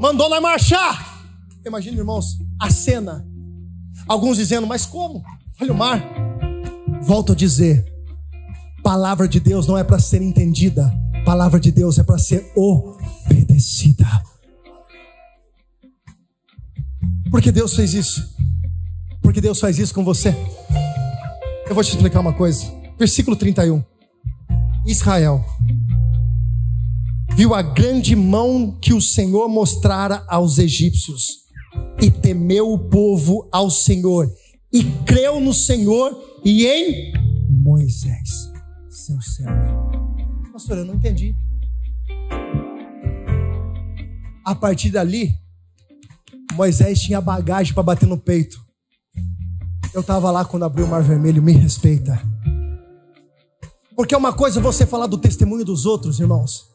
[0.00, 1.24] mandou nós marchar.
[1.64, 3.24] Imagina, irmãos, a cena.
[4.08, 5.22] Alguns dizendo: Mas como?
[5.60, 6.02] Olha o mar.
[7.00, 7.84] Volto a dizer:
[8.82, 10.92] Palavra de Deus não é para ser entendida,
[11.24, 14.08] palavra de Deus é para ser obedecida.
[17.30, 18.36] Porque Deus fez isso.
[19.22, 20.34] Porque Deus faz isso com você.
[21.68, 22.64] Eu vou te explicar uma coisa.
[22.98, 23.80] Versículo 31.
[24.84, 25.44] Israel
[27.40, 31.38] viu a grande mão que o Senhor mostrara aos egípcios,
[31.98, 34.30] e temeu o povo ao Senhor,
[34.70, 36.14] e creu no Senhor
[36.44, 37.14] e em
[37.48, 38.46] Moisés,
[38.90, 39.90] seu servo.
[40.52, 41.34] Pastor, eu não entendi.
[44.44, 45.34] A partir dali,
[46.52, 48.60] Moisés tinha bagagem para bater no peito.
[49.94, 52.20] Eu estava lá quando abriu o Mar Vermelho, me respeita.
[53.96, 56.69] Porque é uma coisa você falar do testemunho dos outros, irmãos.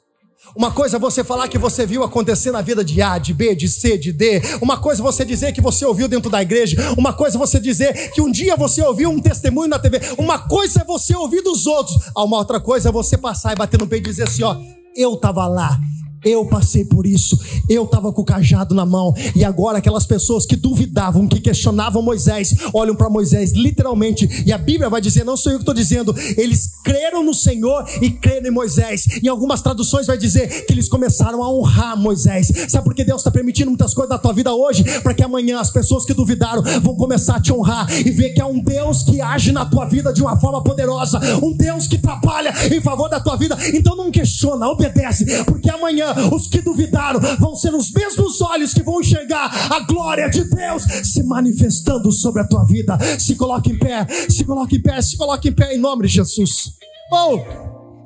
[0.55, 3.55] Uma coisa é você falar que você viu acontecer na vida de A, de B,
[3.55, 4.41] de C, de D.
[4.61, 6.77] Uma coisa é você dizer que você ouviu dentro da igreja.
[6.97, 9.99] Uma coisa é você dizer que um dia você ouviu um testemunho na TV.
[10.17, 11.97] Uma coisa é você ouvir dos outros.
[12.15, 14.57] A uma outra coisa é você passar e bater no peito e dizer assim: ó,
[14.95, 15.79] eu estava lá,
[16.25, 17.39] eu passei por isso.
[17.69, 19.13] Eu estava com o cajado na mão.
[19.35, 24.43] E agora aquelas pessoas que duvidavam, que questionavam Moisés, olham para Moisés literalmente.
[24.45, 27.85] E a Bíblia vai dizer, não sou eu que estou dizendo, eles creram no Senhor
[28.01, 29.05] e creram em Moisés.
[29.23, 32.51] Em algumas traduções vai dizer que eles começaram a honrar Moisés.
[32.67, 34.83] Sabe por que Deus está permitindo muitas coisas da tua vida hoje?
[35.01, 38.41] Para que amanhã as pessoas que duvidaram vão começar a te honrar e ver que
[38.41, 41.19] é um Deus que age na tua vida de uma forma poderosa.
[41.43, 43.55] Um Deus que trabalha em favor da tua vida.
[43.73, 45.43] Então não questiona, obedece.
[45.43, 50.29] Porque amanhã os que duvidaram vão ser os mesmos olhos que vão enxergar a glória
[50.29, 52.97] de Deus se manifestando sobre a tua vida.
[53.19, 56.13] Se coloque em pé, se coloque em pé, se coloque em pé em nome de
[56.13, 56.71] Jesus.
[57.11, 57.39] Oh,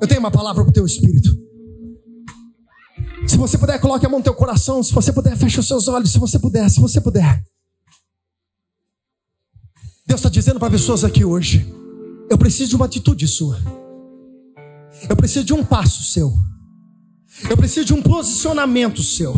[0.00, 1.38] eu tenho uma palavra para o teu espírito.
[3.26, 4.82] Se você puder, coloque a mão no teu coração.
[4.82, 6.10] Se você puder, feche os seus olhos.
[6.10, 7.42] Se você puder, se você puder.
[10.06, 11.66] Deus está dizendo para pessoas aqui hoje:
[12.30, 13.58] eu preciso de uma atitude sua.
[15.08, 16.32] Eu preciso de um passo seu.
[17.48, 19.34] Eu preciso de um posicionamento seu.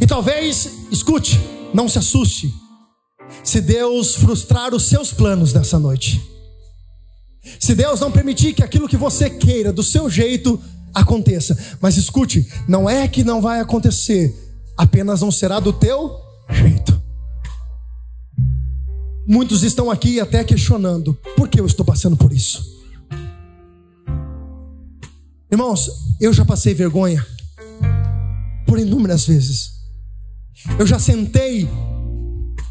[0.00, 1.40] E talvez, escute,
[1.74, 2.52] não se assuste,
[3.42, 6.20] se Deus frustrar os seus planos nessa noite.
[7.58, 10.60] Se Deus não permitir que aquilo que você queira, do seu jeito,
[10.94, 11.56] aconteça.
[11.80, 14.34] Mas escute, não é que não vai acontecer,
[14.76, 16.20] apenas não será do teu
[16.50, 17.00] jeito.
[19.26, 22.79] Muitos estão aqui até questionando: por que eu estou passando por isso?
[25.50, 25.90] Irmãos,
[26.20, 27.26] eu já passei vergonha
[28.66, 29.80] por inúmeras vezes.
[30.78, 31.68] Eu já sentei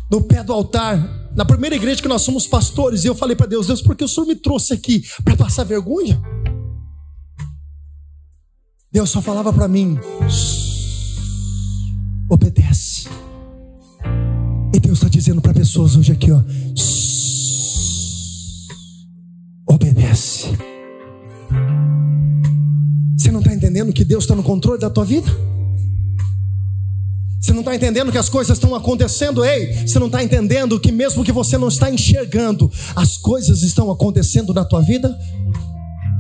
[0.10, 0.98] no pé do altar,
[1.36, 4.04] na primeira igreja que nós somos pastores, e eu falei para Deus: Deus, por que
[4.04, 6.22] o Senhor me trouxe aqui para passar vergonha?
[8.92, 10.00] Deus só falava para mim:
[12.30, 13.10] obedece.
[14.74, 16.42] E Deus está dizendo para pessoas hoje aqui, ó,
[23.80, 25.30] entendendo que Deus está no controle da tua vida?
[27.40, 29.44] Você não está entendendo que as coisas estão acontecendo?
[29.44, 33.90] Ei, você não está entendendo que mesmo que você não está enxergando, as coisas estão
[33.90, 35.18] acontecendo na tua vida?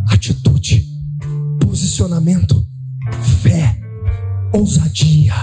[0.09, 0.87] Atitude
[1.69, 2.65] posicionamento,
[3.43, 3.79] fé,
[4.53, 5.35] ousadia,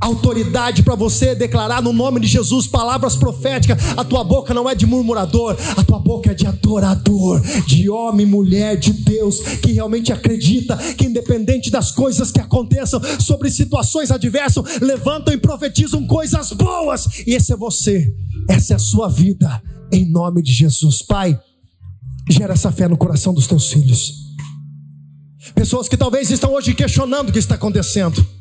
[0.00, 3.78] autoridade para você declarar no nome de Jesus palavras proféticas.
[3.96, 8.26] A tua boca não é de murmurador, a tua boca é de adorador, de homem,
[8.26, 14.80] mulher, de Deus, que realmente acredita que, independente das coisas que aconteçam, sobre situações adversas,
[14.80, 17.06] levantam e profetizam coisas boas.
[17.26, 18.12] E esse é você,
[18.48, 21.02] essa é a sua vida, em nome de Jesus.
[21.02, 21.38] Pai,
[22.30, 24.28] gera essa fé no coração dos teus filhos.
[25.54, 28.37] Pessoas que talvez estão hoje questionando o que está acontecendo.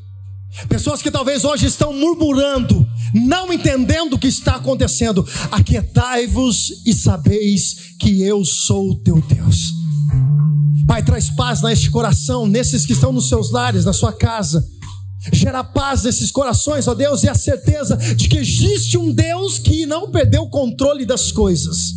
[0.67, 5.25] Pessoas que talvez hoje estão murmurando, não entendendo o que está acontecendo.
[5.51, 9.73] Aquietai-vos e sabeis que eu sou o teu Deus.
[10.87, 14.65] Pai, traz paz neste coração, nesses que estão nos seus lares, na sua casa.
[15.33, 19.85] Gera paz nesses corações, ó Deus, e a certeza de que existe um Deus que
[19.85, 21.93] não perdeu o controle das coisas.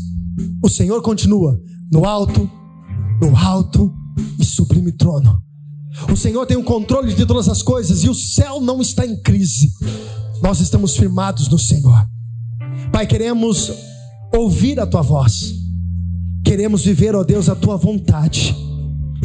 [0.63, 1.59] O Senhor continua
[1.91, 2.51] no alto,
[3.23, 3.93] no alto
[4.39, 5.50] e sublime trono.
[6.11, 9.17] O Senhor tem o controle de todas as coisas e o céu não está em
[9.17, 9.73] crise.
[10.43, 12.09] Nós estamos firmados no Senhor.
[12.93, 13.73] Pai, queremos
[14.33, 15.55] ouvir a tua voz.
[16.45, 18.57] Queremos viver, ó Deus, a tua vontade.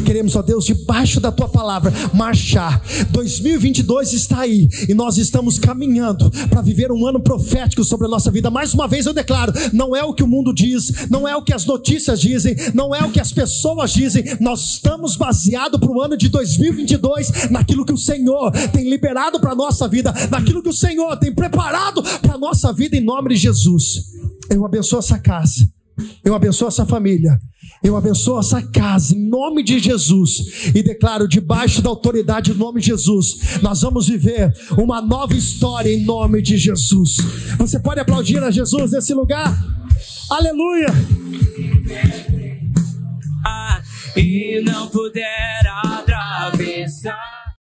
[0.04, 2.82] Queremos, ó Deus, debaixo da tua palavra, marchar.
[3.10, 8.30] 2022 está aí e nós estamos caminhando para viver um ano profético sobre a nossa
[8.30, 8.50] vida.
[8.50, 11.42] Mais uma vez eu declaro: não é o que o mundo diz, não é o
[11.42, 14.24] que as notícias dizem, não é o que as pessoas dizem.
[14.40, 19.52] Nós estamos baseados para o ano de 2022 naquilo que o Senhor tem liberado para
[19.52, 23.30] a nossa vida, naquilo que o Senhor tem preparado para a nossa vida, em nome
[23.30, 24.04] de Jesus.
[24.50, 25.68] Eu abençoo essa casa,
[26.24, 27.38] eu abençoo essa família.
[27.82, 32.80] Eu abençoo essa casa em nome de Jesus e declaro debaixo da autoridade do nome
[32.80, 37.16] de Jesus, nós vamos viver uma nova história em nome de Jesus.
[37.58, 39.54] Você pode aplaudir a Jesus nesse lugar?
[40.30, 40.88] Aleluia!
[43.44, 43.80] Ah,
[44.16, 45.46] e não puder